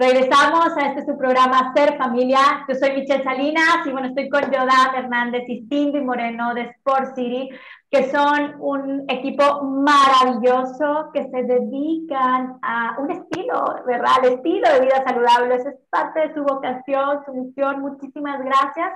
[0.01, 2.39] Regresamos a este su programa Ser Familia.
[2.67, 7.13] Yo soy Michelle Salinas y bueno, estoy con Yoda Hernández y Cindy Moreno de Sport
[7.13, 7.51] City,
[7.91, 14.13] que son un equipo maravilloso que se dedican a un estilo, ¿verdad?
[14.23, 15.53] Al estilo de vida saludable.
[15.53, 17.81] Eso es parte de su vocación, su misión.
[17.81, 18.91] Muchísimas gracias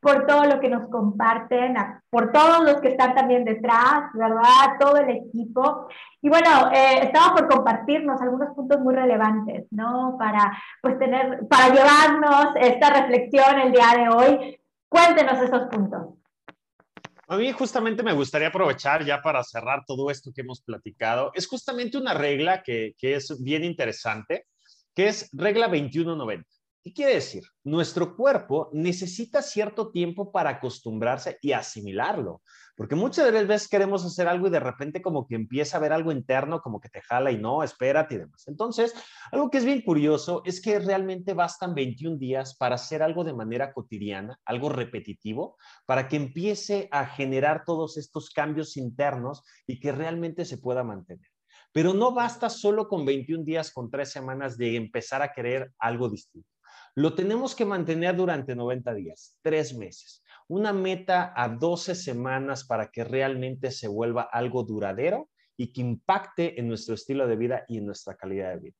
[0.00, 1.76] por todo lo que nos comparten,
[2.08, 4.76] por todos los que están también detrás, ¿verdad?
[4.78, 5.88] Todo el equipo.
[6.22, 10.16] Y bueno, eh, estaba por compartirnos algunos puntos muy relevantes, ¿no?
[10.18, 14.60] Para, pues, tener, para llevarnos esta reflexión el día de hoy.
[14.88, 16.14] Cuéntenos esos puntos.
[17.28, 21.30] A mí justamente me gustaría aprovechar ya para cerrar todo esto que hemos platicado.
[21.34, 24.46] Es justamente una regla que, que es bien interesante,
[24.94, 26.59] que es regla 2190.
[26.82, 27.42] ¿Qué quiere decir?
[27.62, 32.40] Nuestro cuerpo necesita cierto tiempo para acostumbrarse y asimilarlo,
[32.74, 35.80] porque muchas de las veces queremos hacer algo y de repente como que empieza a
[35.80, 38.48] ver algo interno, como que te jala y no, espérate y demás.
[38.48, 38.94] Entonces,
[39.30, 43.34] algo que es bien curioso es que realmente bastan 21 días para hacer algo de
[43.34, 49.92] manera cotidiana, algo repetitivo, para que empiece a generar todos estos cambios internos y que
[49.92, 51.28] realmente se pueda mantener.
[51.72, 56.08] Pero no basta solo con 21 días, con tres semanas de empezar a querer algo
[56.08, 56.48] distinto.
[56.94, 60.22] Lo tenemos que mantener durante 90 días, tres meses.
[60.48, 66.58] Una meta a 12 semanas para que realmente se vuelva algo duradero y que impacte
[66.58, 68.76] en nuestro estilo de vida y en nuestra calidad de vida.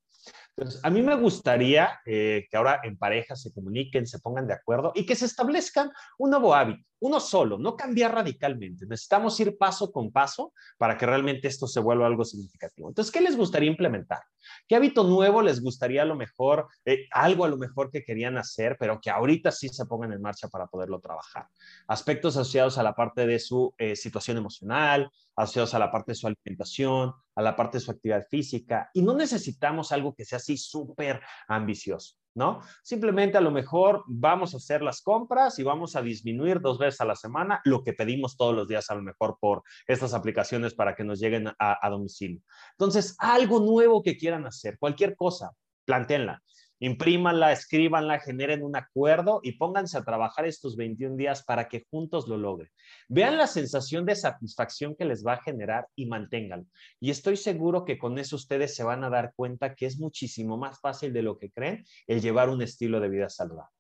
[0.57, 4.55] Entonces, a mí me gustaría eh, que ahora en pareja se comuniquen, se pongan de
[4.55, 8.87] acuerdo y que se establezcan un nuevo hábito, uno solo, no cambiar radicalmente.
[8.87, 12.89] Necesitamos ir paso con paso para que realmente esto se vuelva algo significativo.
[12.89, 14.21] Entonces, ¿qué les gustaría implementar?
[14.69, 18.39] ¿Qué hábito nuevo les gustaría a lo mejor, eh, algo a lo mejor que querían
[18.39, 21.47] hacer, pero que ahorita sí se pongan en marcha para poderlo trabajar?
[21.89, 26.17] Aspectos asociados a la parte de su eh, situación emocional, asociados a la parte de
[26.17, 28.91] su alimentación, a la parte de su actividad física.
[28.93, 32.20] Y no necesitamos algo que sea así súper ambicioso.
[32.35, 32.61] ¿No?
[32.83, 37.01] Simplemente a lo mejor vamos a hacer las compras y vamos a disminuir dos veces
[37.01, 40.75] a la semana lo que pedimos todos los días a lo mejor por estas aplicaciones
[40.75, 42.41] para que nos lleguen a, domicilio.
[42.73, 45.51] Entonces, algo nuevo que quieran hacer, cualquier cosa,
[45.85, 46.43] plantéenla
[46.81, 52.27] imprímanla, escríbanla, generen un acuerdo y pónganse a trabajar estos 21 días para que juntos
[52.27, 52.71] lo logren.
[53.09, 56.67] Vean la sensación de satisfacción que les va a generar y manténganlo.
[56.99, 60.57] Y estoy seguro que con eso ustedes se van a dar cuenta que es muchísimo
[60.57, 63.80] más fácil de lo que creen el llevar un estilo de vida saludable.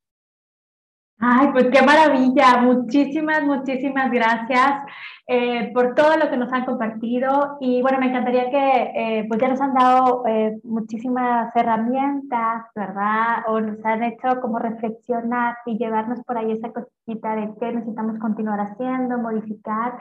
[1.22, 2.62] Ay, pues qué maravilla.
[2.62, 4.84] Muchísimas, muchísimas gracias
[5.26, 7.58] eh, por todo lo que nos han compartido.
[7.60, 13.44] Y bueno, me encantaría que eh, pues ya nos han dado eh, muchísimas herramientas, ¿verdad?
[13.48, 18.18] O nos han hecho como reflexionar y llevarnos por ahí esa cosita de qué necesitamos
[18.18, 19.98] continuar haciendo, modificar,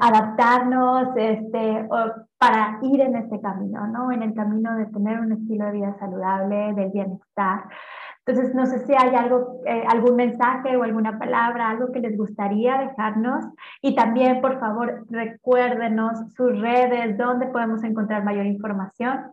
[0.00, 1.88] adaptarnos, este,
[2.38, 4.10] para ir en este camino, ¿no?
[4.10, 7.64] En el camino de tener un estilo de vida saludable, del bienestar.
[8.26, 12.16] Entonces, no sé si hay algo, eh, algún mensaje o alguna palabra, algo que les
[12.16, 13.44] gustaría dejarnos.
[13.80, 19.32] Y también, por favor, recuérdenos sus redes, dónde podemos encontrar mayor información.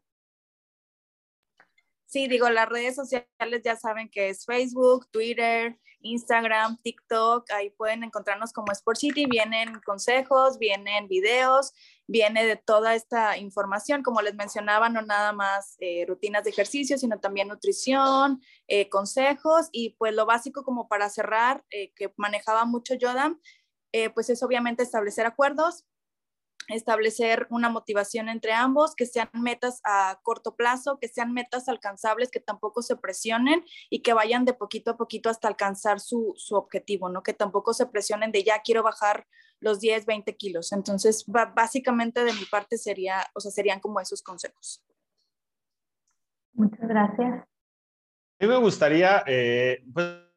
[2.05, 8.03] Sí, digo, las redes sociales ya saben que es Facebook, Twitter, Instagram, TikTok, ahí pueden
[8.03, 11.73] encontrarnos como Sport City, vienen consejos, vienen videos,
[12.07, 16.97] viene de toda esta información, como les mencionaba, no nada más eh, rutinas de ejercicio,
[16.97, 22.65] sino también nutrición, eh, consejos y pues lo básico como para cerrar, eh, que manejaba
[22.65, 23.35] mucho Yoda,
[24.15, 25.85] pues es obviamente establecer acuerdos,
[26.67, 32.31] establecer una motivación entre ambos, que sean metas a corto plazo, que sean metas alcanzables,
[32.31, 37.09] que tampoco se presionen y que vayan de poquito a poquito hasta alcanzar su, objetivo,
[37.09, 37.23] ¿no?
[37.23, 39.27] Que tampoco se presionen de ya quiero bajar
[39.59, 40.71] los 10, 20 kilos.
[40.71, 44.83] Entonces, básicamente de mi parte sería, o sea, serían como esos consejos.
[46.53, 47.43] Muchas gracias.
[48.39, 50.32] A mí me gustaría, eh, pues,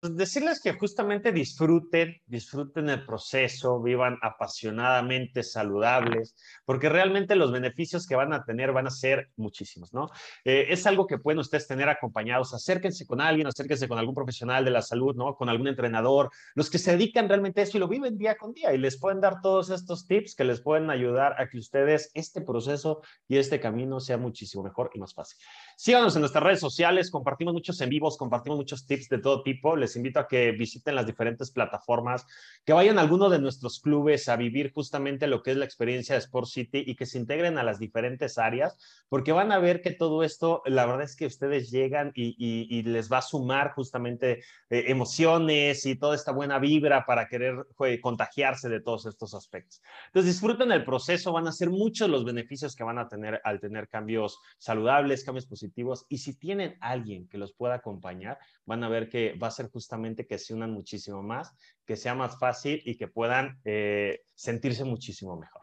[0.00, 8.06] pues, decirles que justamente disfruten, disfruten el proceso, vivan apasionadamente saludables, porque realmente los beneficios
[8.06, 10.08] que van a tener van a ser muchísimos, ¿no?
[10.44, 14.64] Eh, es algo que pueden ustedes tener acompañados, acérquense con alguien, acérquense con algún profesional
[14.64, 15.34] de la salud, ¿no?
[15.34, 18.52] Con algún entrenador, los que se dedican realmente a eso y lo viven día con
[18.52, 22.10] día y les pueden dar todos estos tips que les pueden ayudar a que ustedes
[22.14, 25.38] este proceso y este camino sea muchísimo mejor y más fácil.
[25.80, 29.76] Síganos en nuestras redes sociales, compartimos muchos en vivos, compartimos muchos tips de todo tipo.
[29.76, 32.26] Les invito a que visiten las diferentes plataformas,
[32.64, 36.16] que vayan a alguno de nuestros clubes a vivir justamente lo que es la experiencia
[36.16, 38.76] de Sport City y que se integren a las diferentes áreas,
[39.08, 43.08] porque van a ver que todo esto, la verdad es que ustedes llegan y, les
[43.08, 47.68] va a sumar justamente eh, emociones y toda esta buena vibra para querer
[48.02, 49.80] contagiarse de todos estos aspectos.
[50.06, 53.60] Entonces disfruten el proceso, van a ser muchos los beneficios que van a tener al
[53.60, 55.67] tener cambios saludables, cambios positivos
[56.08, 59.70] y si tienen alguien que los pueda acompañar, van a ver que va a ser
[59.70, 61.54] justamente que se unan muchísimo más,
[61.84, 65.62] que sea más fácil y que puedan eh, sentirse muchísimo mejor.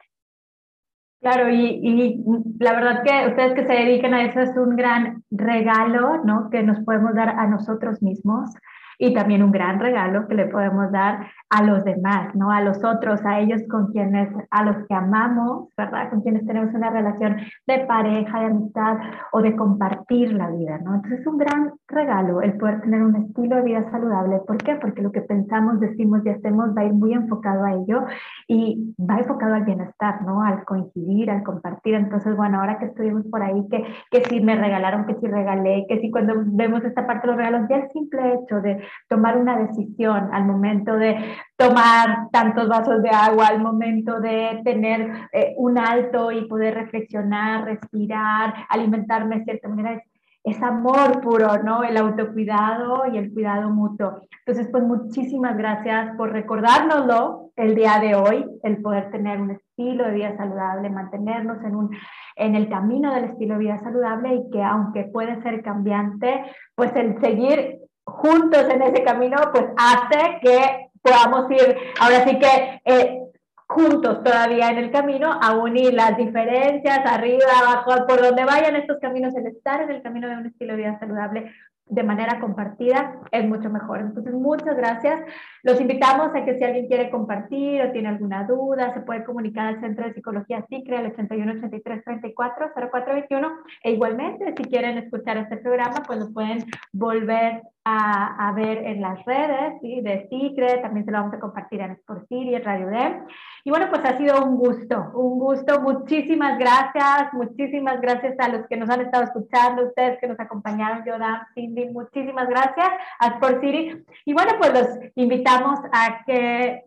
[1.22, 2.22] Claro, y,
[2.60, 6.50] la verdad que ustedes que se dedican a eso es un gran regalo, ¿no?
[6.52, 8.52] Que nos podemos dar a nosotros mismos
[8.98, 12.52] y también un gran regalo que le podemos dar a los demás, ¿no?
[12.52, 16.10] A los otros, a ellos con quienes, a los que amamos, ¿verdad?
[16.10, 17.38] Con quienes tenemos una relación
[17.68, 18.98] de pareja, de amistad
[19.32, 20.96] o de compartir la vida, ¿no?
[20.96, 24.40] Entonces es un gran regalo el poder tener un estilo de vida saludable.
[24.46, 24.76] ¿Por qué?
[24.76, 28.04] Porque lo que pensamos, decimos y hacemos va a ir muy enfocado a ello
[28.48, 30.42] y va enfocado al bienestar, ¿no?
[30.42, 31.96] Al coincidir, al compartir.
[31.96, 35.86] Entonces, bueno, ahora que estuvimos por ahí, que, que si me regalaron, que si regalé,
[35.88, 39.38] que si cuando vemos esta parte de los regalos, ya el simple hecho de tomar
[39.38, 41.18] una decisión al momento de
[41.58, 47.66] tomar tantos vasos de agua, al momento de tener eh, un alto y poder reflexionar,
[47.66, 50.02] respirar, alimentarme de cierta manera,
[50.44, 51.84] es, amor puro, ¿no?
[51.84, 54.22] El autocuidado y el cuidado mutuo.
[54.46, 60.06] Entonces, pues muchísimas gracias por recordárnoslo el día de hoy, el poder tener un estilo
[60.06, 61.90] de vida saludable, mantenernos en, un,
[62.36, 66.44] en el camino del estilo de vida saludable y que aunque puede ser cambiante,
[66.76, 72.82] pues el seguir juntos en ese camino, pues hace que podamos ir, ahora sí que
[72.86, 73.20] eh,
[73.68, 79.00] juntos todavía en el camino, a unir las diferencias, arriba, abajo, por donde vayan estos
[79.00, 81.52] caminos, el estar en el camino de un estilo de vida saludable
[81.88, 84.00] de manera compartida es mucho mejor.
[84.00, 85.22] Entonces, muchas gracias.
[85.62, 89.68] Los invitamos a que si alguien quiere compartir o tiene alguna duda, se puede comunicar
[89.68, 95.38] al Centro de Psicología SICRE al 81 83 34 0421 e igualmente si quieren escuchar
[95.38, 100.02] este programa, pues lo pueden volver a, a ver en las redes ¿sí?
[100.02, 103.20] de SICRE, también se lo vamos a compartir en Sport City, en Radio D.
[103.64, 105.80] Y bueno, pues ha sido un gusto, un gusto.
[105.82, 111.06] Muchísimas gracias, muchísimas gracias a los que nos han estado escuchando, ustedes que nos acompañaron,
[111.06, 114.04] Yodan, Cindy, muchísimas gracias a Sport City.
[114.26, 116.84] Y bueno, pues los invitamos a que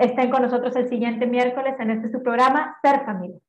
[0.00, 3.43] estén con nosotros el siguiente miércoles en este su programa, Ser Familia.